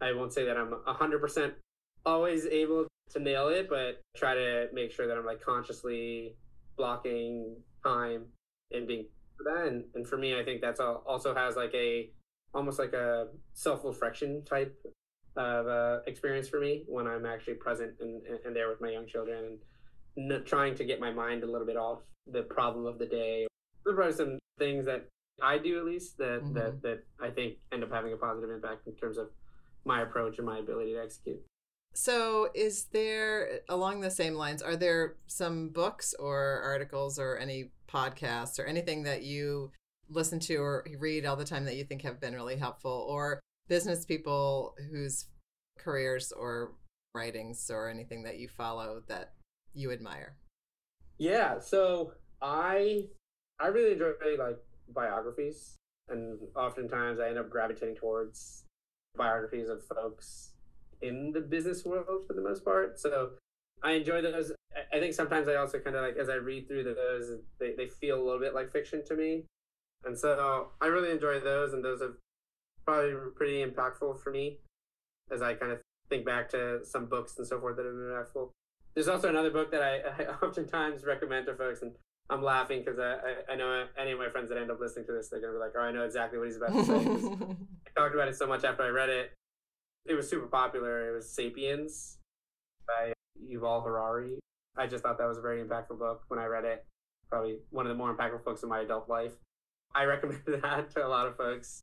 I 0.01 0.13
won't 0.13 0.33
say 0.33 0.45
that 0.45 0.57
I'm 0.57 0.73
100% 0.87 1.53
always 2.05 2.45
able 2.45 2.87
to 3.11 3.19
nail 3.19 3.47
it, 3.47 3.69
but 3.69 4.01
try 4.15 4.35
to 4.35 4.67
make 4.73 4.91
sure 4.91 5.07
that 5.07 5.17
I'm 5.17 5.25
like 5.25 5.41
consciously 5.41 6.35
blocking 6.77 7.55
time 7.83 8.25
and 8.71 8.87
being 8.87 9.05
for 9.37 9.43
that. 9.43 9.67
And, 9.67 9.85
and 9.95 10.07
for 10.07 10.17
me, 10.17 10.39
I 10.39 10.43
think 10.43 10.61
that's 10.61 10.79
all, 10.79 11.03
also 11.07 11.33
has 11.33 11.55
like 11.55 11.73
a 11.73 12.09
almost 12.53 12.79
like 12.79 12.93
a 12.93 13.27
self 13.53 13.83
reflection 13.83 14.43
type 14.45 14.75
of 15.35 15.67
uh, 15.67 15.99
experience 16.07 16.47
for 16.47 16.59
me 16.59 16.83
when 16.87 17.07
I'm 17.07 17.25
actually 17.25 17.55
present 17.55 17.93
and, 17.99 18.21
and 18.45 18.55
there 18.55 18.69
with 18.69 18.81
my 18.81 18.89
young 18.89 19.07
children 19.07 19.59
and 20.15 20.45
trying 20.45 20.75
to 20.75 20.83
get 20.83 20.99
my 20.99 21.11
mind 21.11 21.43
a 21.43 21.45
little 21.45 21.67
bit 21.67 21.77
off 21.77 21.99
the 22.31 22.41
problem 22.41 22.85
of 22.85 22.97
the 22.97 23.05
day. 23.05 23.47
There 23.87 23.93
are 23.93 23.95
probably 23.95 24.15
some 24.15 24.39
things 24.59 24.85
that 24.85 25.07
I 25.41 25.57
do 25.57 25.77
at 25.77 25.85
least 25.85 26.17
that, 26.17 26.41
mm-hmm. 26.43 26.53
that, 26.55 26.81
that 26.81 27.03
I 27.21 27.29
think 27.29 27.55
end 27.71 27.83
up 27.83 27.91
having 27.91 28.11
a 28.11 28.17
positive 28.17 28.49
impact 28.49 28.85
in 28.85 28.95
terms 28.95 29.17
of 29.17 29.29
my 29.85 30.01
approach 30.01 30.37
and 30.39 30.45
my 30.45 30.57
ability 30.57 30.93
to 30.93 31.01
execute. 31.01 31.41
So, 31.93 32.49
is 32.53 32.87
there 32.91 33.61
along 33.69 34.01
the 34.01 34.11
same 34.11 34.35
lines? 34.35 34.61
Are 34.61 34.75
there 34.75 35.15
some 35.27 35.69
books 35.69 36.13
or 36.19 36.61
articles 36.63 37.17
or 37.17 37.37
any 37.37 37.71
podcasts 37.87 38.59
or 38.59 38.65
anything 38.65 39.03
that 39.03 39.23
you 39.23 39.71
listen 40.09 40.39
to 40.41 40.57
or 40.57 40.85
read 40.99 41.25
all 41.25 41.37
the 41.37 41.45
time 41.45 41.63
that 41.65 41.77
you 41.77 41.85
think 41.85 42.01
have 42.01 42.19
been 42.19 42.35
really 42.35 42.57
helpful, 42.57 43.07
or 43.09 43.39
business 43.69 44.05
people 44.05 44.75
whose 44.91 45.27
careers 45.79 46.31
or 46.31 46.73
writings 47.15 47.71
or 47.71 47.89
anything 47.89 48.23
that 48.23 48.37
you 48.37 48.49
follow 48.49 49.01
that 49.07 49.33
you 49.73 49.91
admire? 49.91 50.35
Yeah, 51.17 51.59
so 51.59 52.13
I 52.41 53.05
I 53.59 53.67
really 53.67 53.93
enjoy 53.93 54.11
like 54.37 54.57
biographies, 54.93 55.75
and 56.09 56.39
oftentimes 56.55 57.19
I 57.19 57.29
end 57.29 57.37
up 57.37 57.49
gravitating 57.49 57.95
towards 57.95 58.65
biographies 59.15 59.69
of 59.69 59.83
folks 59.85 60.53
in 61.01 61.31
the 61.31 61.41
business 61.41 61.85
world 61.85 62.25
for 62.27 62.33
the 62.33 62.41
most 62.41 62.63
part. 62.63 62.99
So 62.99 63.31
I 63.83 63.93
enjoy 63.93 64.21
those. 64.21 64.51
I 64.93 64.99
think 64.99 65.13
sometimes 65.13 65.47
I 65.47 65.55
also 65.55 65.79
kind 65.79 65.95
of 65.95 66.03
like 66.03 66.17
as 66.17 66.29
I 66.29 66.35
read 66.35 66.67
through 66.67 66.83
those, 66.83 67.39
they, 67.59 67.73
they 67.75 67.87
feel 67.87 68.21
a 68.21 68.23
little 68.23 68.39
bit 68.39 68.53
like 68.53 68.71
fiction 68.71 69.03
to 69.05 69.15
me. 69.15 69.45
And 70.05 70.17
so 70.17 70.69
I 70.81 70.87
really 70.87 71.11
enjoy 71.11 71.39
those, 71.39 71.73
and 71.73 71.83
those 71.83 72.01
have 72.01 72.13
probably 72.85 73.13
pretty 73.35 73.65
impactful 73.65 74.21
for 74.21 74.31
me 74.31 74.59
as 75.31 75.41
I 75.41 75.53
kind 75.55 75.71
of 75.71 75.79
think 76.09 76.25
back 76.25 76.49
to 76.49 76.79
some 76.83 77.05
books 77.07 77.35
and 77.37 77.45
so 77.45 77.59
forth 77.59 77.75
that 77.77 77.85
have 77.85 77.93
been 77.93 78.03
impactful. 78.03 78.49
There's 78.93 79.07
also 79.07 79.29
another 79.29 79.49
book 79.49 79.71
that 79.71 79.81
I, 79.81 80.23
I 80.23 80.45
oftentimes 80.45 81.03
recommend 81.03 81.47
to 81.47 81.55
folks, 81.55 81.81
and 81.81 81.93
I'm 82.29 82.43
laughing 82.43 82.83
because 82.83 82.99
I, 82.99 83.13
I, 83.13 83.53
I, 83.53 83.55
know 83.55 83.85
any 83.97 84.11
of 84.11 84.19
my 84.19 84.29
friends 84.29 84.49
that 84.49 84.57
end 84.57 84.69
up 84.69 84.81
listening 84.81 85.05
to 85.05 85.13
this, 85.13 85.29
they're 85.29 85.39
going 85.39 85.53
to 85.53 85.59
be 85.59 85.63
like, 85.63 85.73
oh, 85.77 85.81
I 85.81 85.91
know 85.91 86.03
exactly 86.03 86.37
what 86.37 86.47
he's 86.47 86.57
about 86.57 86.73
to 86.73 86.83
say. 86.83 86.93
I 86.97 87.99
talked 87.99 88.15
about 88.15 88.27
it 88.27 88.35
so 88.35 88.45
much 88.45 88.65
after 88.65 88.83
I 88.83 88.89
read 88.89 89.09
it. 89.09 89.31
It 90.05 90.13
was 90.13 90.29
super 90.29 90.47
popular. 90.47 91.09
It 91.09 91.15
was 91.15 91.29
Sapiens 91.29 92.17
by 92.85 93.13
Yuval 93.41 93.83
Harari. 93.83 94.39
I 94.77 94.87
just 94.87 95.03
thought 95.03 95.17
that 95.17 95.27
was 95.27 95.37
a 95.37 95.41
very 95.41 95.63
impactful 95.63 95.97
book 95.99 96.23
when 96.27 96.39
I 96.39 96.45
read 96.45 96.65
it. 96.65 96.85
Probably 97.29 97.57
one 97.69 97.85
of 97.85 97.89
the 97.89 97.95
more 97.95 98.15
impactful 98.15 98.43
books 98.43 98.63
in 98.63 98.69
my 98.69 98.81
adult 98.81 99.07
life. 99.07 99.33
I 99.95 100.03
recommend 100.05 100.41
that 100.61 100.91
to 100.95 101.05
a 101.05 101.07
lot 101.07 101.27
of 101.27 101.37
folks. 101.37 101.81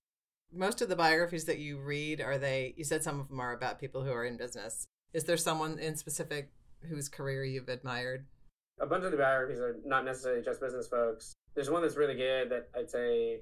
Most 0.53 0.83
of 0.83 0.89
the 0.89 0.97
biographies 0.97 1.47
that 1.47 1.59
you 1.59 1.79
read 1.79 2.21
are 2.21 2.39
they? 2.39 2.75
You 2.77 2.85
said 2.85 3.03
some 3.03 3.19
of 3.19 3.29
them 3.29 3.41
are 3.41 3.53
about 3.53 3.81
people 3.81 4.05
who 4.05 4.13
are 4.13 4.25
in 4.25 4.37
business. 4.37 4.87
Is 5.13 5.25
there 5.25 5.37
someone 5.37 5.79
in 5.79 5.97
specific 5.97 6.51
whose 6.89 7.09
career 7.09 7.45
you've 7.45 7.69
admired? 7.69 8.27
A 8.81 8.87
bunch 8.87 9.05
of 9.05 9.13
the 9.13 9.17
biographies 9.17 9.61
are 9.61 9.77
not 9.85 10.05
necessarily 10.05 10.43
just 10.43 10.61
business 10.61 10.89
folks. 10.89 11.35
There's 11.55 11.71
one 11.71 11.83
that's 11.83 11.97
really 11.97 12.17
good 12.17 12.51
that 12.51 12.69
I'd 12.77 12.91
say 12.91 13.41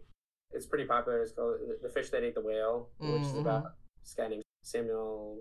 it's 0.52 0.66
pretty 0.66 0.84
popular. 0.84 1.22
It's 1.22 1.32
called 1.32 1.56
"The 1.82 1.88
Fish 1.88 2.10
That 2.10 2.22
Ate 2.22 2.34
the 2.34 2.42
Whale," 2.42 2.88
which 2.98 3.10
mm-hmm. 3.10 3.24
is 3.24 3.38
about 3.38 3.64
this 4.02 4.14
guy 4.14 4.28
named 4.28 4.42
Samuel. 4.62 5.38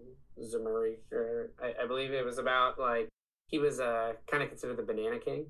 Or 1.12 1.52
I, 1.62 1.84
I 1.84 1.88
believe 1.88 2.12
it 2.12 2.26
was 2.26 2.38
about 2.38 2.80
like 2.80 3.10
he 3.48 3.60
was 3.60 3.80
uh, 3.80 4.14
kind 4.30 4.42
of 4.42 4.50
considered 4.50 4.78
the 4.78 4.84
banana 4.84 5.20
king. 5.20 5.46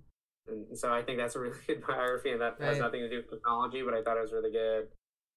And 0.47 0.77
so 0.77 0.91
I 0.91 1.03
think 1.03 1.19
that's 1.19 1.35
a 1.35 1.39
really 1.39 1.57
good 1.67 1.83
biography, 1.85 2.31
and 2.31 2.41
that 2.41 2.59
right. 2.59 2.69
has 2.69 2.79
nothing 2.79 3.01
to 3.01 3.09
do 3.09 3.17
with 3.17 3.29
technology, 3.29 3.83
but 3.83 3.93
I 3.93 4.01
thought 4.01 4.17
it 4.17 4.21
was 4.21 4.33
really 4.33 4.51
good. 4.51 4.87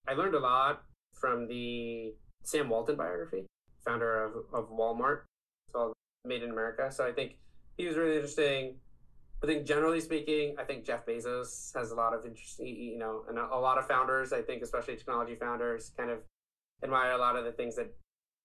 I 0.09 0.15
learned 0.15 0.35
a 0.35 0.41
lot 0.41 0.83
from 1.13 1.47
the 1.47 2.15
Sam 2.43 2.69
Walton 2.69 2.97
biography, 2.97 3.47
founder 3.85 4.25
of, 4.25 4.33
of 4.53 4.71
Walmart. 4.71 5.23
It's 5.67 5.73
called 5.75 5.93
Made 6.25 6.43
in 6.43 6.51
America. 6.51 6.91
So 6.91 7.07
I 7.07 7.13
think 7.13 7.37
he 7.77 7.87
was 7.87 7.97
really 7.97 8.17
interesting. 8.17 8.77
I 9.45 9.47
think 9.47 9.67
generally 9.67 10.01
speaking, 10.01 10.55
I 10.59 10.65
think 10.65 10.87
Jeff 10.87 11.05
Bezos 11.05 11.75
has 11.75 11.91
a 11.91 11.95
lot 11.95 12.15
of 12.15 12.25
interesting, 12.25 12.67
you 12.67 12.97
know, 12.97 13.25
and 13.29 13.39
a, 13.39 13.59
lot 13.59 13.77
of 13.77 13.87
founders, 13.87 14.33
I 14.33 14.41
think, 14.41 14.63
especially 14.63 14.97
technology 14.97 15.35
founders, 15.35 15.93
kind 15.99 16.09
of 16.09 16.21
admire 16.83 17.13
a 17.13 17.19
lot 17.19 17.37
of 17.37 17.45
the 17.45 17.53
things 17.53 17.77
that 17.77 17.95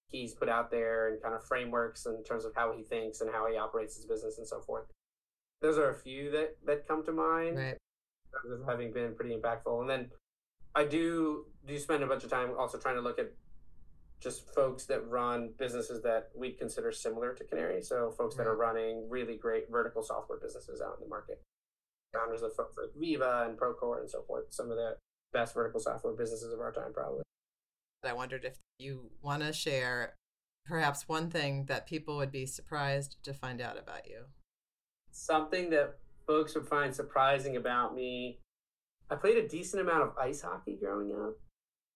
he's 0.10 0.34
put 0.34 0.50
out 0.50 0.72
there 0.72 1.08
and 1.08 1.22
kind 1.24 1.34
of 1.34 1.42
frameworks 1.46 2.06
in 2.06 2.22
terms 2.26 2.44
of 2.44 2.54
how 2.54 2.74
he 2.76 2.84
thinks 2.84 3.22
and 3.22 3.32
how 3.32 3.50
he 3.50 3.58
operates 3.58 3.96
his 3.96 4.06
business 4.08 4.40
and 4.40 4.46
so 4.46 4.60
forth. 4.60 4.88
Those 5.62 5.78
are 5.78 5.90
a 5.90 5.96
few 5.96 6.32
that 6.32 6.58
that 6.66 6.86
come 6.86 7.06
to 7.06 7.14
mind 7.14 7.58
right. 7.58 7.78
of 8.52 8.68
having 8.68 8.92
been 8.92 9.16
pretty 9.16 9.34
impactful. 9.34 9.80
And 9.80 9.90
then 9.90 10.10
I 10.76 10.84
do 10.84 11.46
do 11.66 11.80
spend 11.80 12.04
a 12.04 12.08
bunch 12.08 12.26
of 12.26 12.30
time 12.30 12.52
also 12.60 12.78
trying 12.78 12.96
to 12.96 13.02
look 13.02 13.20
at 13.20 13.32
just 14.22 14.54
folks 14.54 14.86
that 14.86 15.08
run 15.08 15.52
businesses 15.58 16.02
that 16.04 16.30
we'd 16.36 16.60
consider 16.60 16.92
similar 16.92 17.34
to 17.34 17.44
Canary. 17.44 17.82
So 17.82 18.12
folks 18.18 18.36
that 18.36 18.48
are 18.48 18.56
running 18.56 19.08
really 19.10 19.38
great 19.38 19.72
vertical 19.72 20.04
software 20.04 20.40
businesses 20.40 20.82
out 20.82 20.96
in 20.98 21.04
the 21.04 21.10
market. 21.10 21.42
Founders 22.14 22.42
of 22.42 22.54
folks 22.56 22.76
like 22.78 22.90
Veeva 23.02 23.48
and 23.48 23.58
Procore 23.58 24.00
and 24.00 24.10
so 24.10 24.24
forth. 24.24 24.46
Some 24.50 24.72
of 24.72 24.78
the 24.78 24.96
best 25.32 25.54
vertical 25.54 25.80
software 25.80 26.14
businesses 26.14 26.52
of 26.52 26.60
our 26.60 26.72
time, 26.72 26.94
probably. 26.94 27.22
I 28.04 28.14
wondered 28.14 28.46
if 28.46 28.58
you 28.78 29.12
want 29.22 29.44
to 29.44 29.54
share 29.54 30.16
perhaps 30.66 31.08
one 31.08 31.30
thing 31.30 31.66
that 31.66 31.88
people 31.88 32.18
would 32.18 32.32
be 32.32 32.46
surprised 32.46 33.18
to 33.24 33.34
find 33.34 33.62
out 33.62 33.78
about 33.78 34.08
you. 34.08 34.26
Something 35.12 35.70
that 35.72 35.98
folks 36.28 36.56
would 36.56 36.68
find 36.68 36.94
surprising 36.94 37.56
about 37.56 37.96
me. 37.96 38.40
I 39.10 39.16
played 39.16 39.38
a 39.38 39.48
decent 39.48 39.82
amount 39.82 40.04
of 40.04 40.18
ice 40.18 40.42
hockey 40.42 40.78
growing 40.80 41.12
up. 41.12 41.36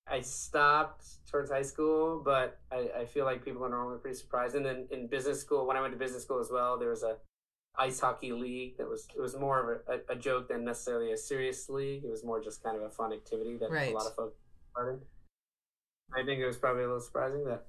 I 0.08 0.22
stopped 0.22 1.06
towards 1.30 1.50
high 1.50 1.62
school, 1.62 2.22
but 2.24 2.60
I, 2.72 2.90
I 3.02 3.06
feel 3.06 3.26
like 3.26 3.44
people 3.44 3.64
are 3.66 3.70
normally 3.70 4.00
pretty 4.00 4.18
surprised. 4.18 4.56
And 4.56 4.66
then 4.66 4.88
in 4.92 5.08
business 5.08 5.40
school, 5.40 5.66
when 5.66 5.78
I 5.78 5.82
went 5.82 5.94
to 5.94 6.00
business 6.00 6.24
school 6.24 6.40
as 6.40 6.50
well, 6.52 6.78
there 6.78 6.90
was 6.90 7.04
a 7.04 7.18
ice 7.78 8.00
hockey 8.00 8.32
league 8.32 8.78
that 8.78 8.88
was 8.88 9.08
it 9.16 9.20
was 9.22 9.36
more 9.36 9.82
of 9.88 10.00
a, 10.08 10.14
a, 10.14 10.16
joke 10.16 10.48
than 10.48 10.64
necessarily 10.64 11.12
a 11.12 11.18
serious 11.18 11.70
league. 11.70 12.04
It 12.04 12.10
was 12.10 12.24
more 12.24 12.42
just 12.42 12.64
kind 12.64 12.78
of 12.78 12.84
a 12.84 12.90
fun 12.90 13.12
activity 13.12 13.58
that 13.58 13.72
right. 13.72 13.92
a 13.92 13.96
lot 13.96 14.06
of 14.06 14.16
folks 14.16 14.38
started. 14.72 15.02
I 16.16 16.24
think 16.24 16.40
it 16.40 16.46
was 16.46 16.58
probably 16.58 16.84
a 16.84 16.88
little 16.88 17.02
surprising 17.02 17.44
that 17.46 17.66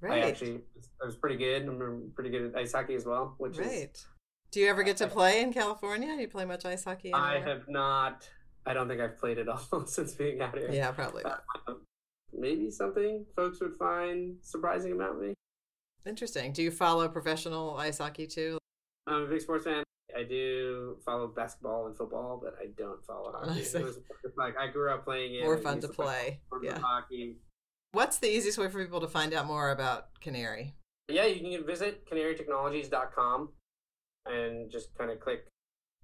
right. 0.00 0.24
I 0.24 0.28
actually 0.28 0.60
I 1.02 1.06
was 1.06 1.16
pretty 1.16 1.36
good. 1.36 1.66
I'm 1.66 2.12
pretty 2.14 2.30
good 2.30 2.54
at 2.54 2.56
ice 2.56 2.72
hockey 2.72 2.94
as 2.94 3.06
well, 3.06 3.34
which 3.38 3.56
right. 3.56 3.90
is. 3.94 4.06
Do 4.50 4.60
you 4.60 4.68
ever 4.68 4.82
get 4.82 4.98
to 4.98 5.06
play 5.08 5.40
in 5.40 5.52
California? 5.52 6.14
Do 6.14 6.20
you 6.20 6.28
play 6.28 6.44
much 6.44 6.64
ice 6.64 6.84
hockey? 6.84 7.12
Anywhere? 7.12 7.30
I 7.30 7.40
have 7.40 7.68
not. 7.68 8.28
I 8.66 8.74
don't 8.74 8.88
think 8.88 9.00
I've 9.00 9.18
played 9.18 9.38
at 9.38 9.48
all 9.48 9.84
since 9.86 10.12
being 10.14 10.40
out 10.40 10.56
here. 10.56 10.70
Yeah, 10.70 10.90
probably. 10.90 11.24
Um, 11.24 11.82
maybe 12.32 12.70
something 12.70 13.24
folks 13.34 13.60
would 13.60 13.76
find 13.76 14.36
surprising 14.42 14.92
about 14.92 15.20
me. 15.20 15.34
Interesting. 16.04 16.52
Do 16.52 16.62
you 16.62 16.70
follow 16.70 17.08
professional 17.08 17.76
ice 17.76 17.98
hockey 17.98 18.26
too? 18.26 18.58
I'm 19.06 19.22
a 19.22 19.26
big 19.26 19.40
sports 19.40 19.64
fan. 19.64 19.82
I 20.16 20.22
do 20.22 20.96
follow 21.04 21.28
basketball 21.28 21.86
and 21.86 21.96
football, 21.96 22.40
but 22.42 22.56
I 22.60 22.68
don't 22.76 23.04
follow 23.04 23.32
hockey. 23.38 23.60
It 23.60 23.82
was 23.84 23.98
like 24.36 24.56
I 24.56 24.68
grew 24.68 24.90
up 24.90 25.04
playing 25.04 25.34
it. 25.34 25.44
More 25.44 25.58
fun 25.58 25.80
to 25.80 25.88
play. 25.88 26.40
Yeah. 26.62 26.78
Hockey. 26.78 27.36
What's 27.92 28.18
the 28.18 28.28
easiest 28.28 28.58
way 28.58 28.68
for 28.68 28.82
people 28.82 29.00
to 29.00 29.08
find 29.08 29.32
out 29.32 29.46
more 29.46 29.70
about 29.70 30.08
Canary? 30.20 30.74
Yeah, 31.08 31.24
you 31.24 31.58
can 31.58 31.66
visit 31.66 32.04
canarytechnologies.com 32.10 33.50
and 34.26 34.70
just 34.70 34.96
kind 34.98 35.10
of 35.10 35.20
click 35.20 35.46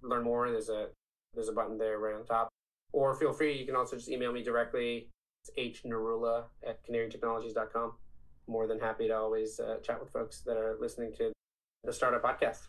learn 0.02 0.24
more. 0.24 0.50
There's 0.50 0.68
a 0.68 0.88
there's 1.34 1.48
a 1.48 1.52
button 1.52 1.78
there 1.78 1.98
right 1.98 2.14
on 2.14 2.24
top. 2.24 2.48
Or 2.92 3.14
feel 3.14 3.32
free, 3.32 3.56
you 3.56 3.66
can 3.66 3.76
also 3.76 3.96
just 3.96 4.10
email 4.10 4.32
me 4.32 4.42
directly. 4.42 5.08
It's 5.56 5.80
hnarula 5.80 6.44
at 6.66 6.86
canarytechnologies.com. 6.86 7.92
More 8.46 8.66
than 8.66 8.78
happy 8.78 9.08
to 9.08 9.16
always 9.16 9.58
uh, 9.60 9.78
chat 9.82 10.00
with 10.00 10.12
folks 10.12 10.40
that 10.40 10.56
are 10.56 10.76
listening 10.80 11.12
to 11.18 11.32
the 11.84 11.92
Startup 11.92 12.22
Podcast. 12.22 12.68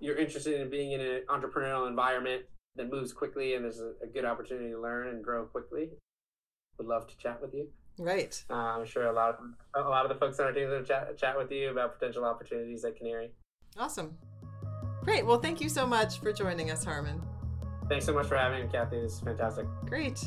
You're 0.00 0.16
interested 0.16 0.60
in 0.60 0.70
being 0.70 0.92
in 0.92 1.00
an 1.00 1.22
entrepreneurial 1.28 1.88
environment 1.88 2.42
that 2.76 2.90
moves 2.90 3.12
quickly 3.12 3.54
and 3.54 3.64
there's 3.64 3.80
a, 3.80 3.92
a 4.02 4.06
good 4.06 4.24
opportunity 4.24 4.70
to 4.70 4.80
learn 4.80 5.08
and 5.08 5.22
grow 5.22 5.44
quickly. 5.44 5.90
Would 6.78 6.88
love 6.88 7.06
to 7.06 7.16
chat 7.16 7.40
with 7.40 7.54
you. 7.54 7.68
Right. 7.98 8.42
Uh, 8.50 8.54
I'm 8.54 8.84
sure 8.84 9.06
a 9.06 9.12
lot 9.12 9.38
of 9.74 9.84
a 9.86 9.88
lot 9.88 10.04
of 10.04 10.08
the 10.08 10.16
folks 10.16 10.40
on 10.40 10.46
our 10.46 10.52
team 10.52 10.68
will 10.68 10.82
chat 10.82 11.16
chat 11.16 11.38
with 11.38 11.52
you 11.52 11.70
about 11.70 11.98
potential 11.98 12.24
opportunities 12.24 12.84
at 12.84 12.96
Canary. 12.96 13.30
Awesome. 13.78 14.16
Great. 15.02 15.24
Well, 15.24 15.38
thank 15.38 15.60
you 15.60 15.68
so 15.68 15.86
much 15.86 16.18
for 16.18 16.32
joining 16.32 16.70
us, 16.70 16.84
Harman. 16.84 17.22
Thanks 17.88 18.06
so 18.06 18.14
much 18.14 18.26
for 18.26 18.36
having 18.36 18.64
me, 18.64 18.72
Kathy. 18.72 19.00
This 19.00 19.14
is 19.14 19.20
fantastic. 19.20 19.66
Great. 19.86 20.24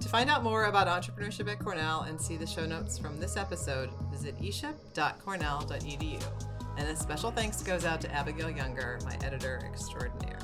To 0.00 0.08
find 0.08 0.28
out 0.28 0.42
more 0.42 0.64
about 0.64 0.88
entrepreneurship 0.88 1.48
at 1.48 1.60
Cornell 1.60 2.02
and 2.02 2.20
see 2.20 2.36
the 2.36 2.46
show 2.46 2.66
notes 2.66 2.98
from 2.98 3.20
this 3.20 3.36
episode, 3.36 3.90
visit 4.10 4.36
eship.cornell.edu. 4.40 6.22
And 6.76 6.88
a 6.88 6.96
special 6.96 7.30
thanks 7.30 7.62
goes 7.62 7.84
out 7.84 8.00
to 8.00 8.12
Abigail 8.12 8.50
Younger, 8.50 8.98
my 9.04 9.16
editor 9.24 9.60
extraordinaire. 9.64 10.40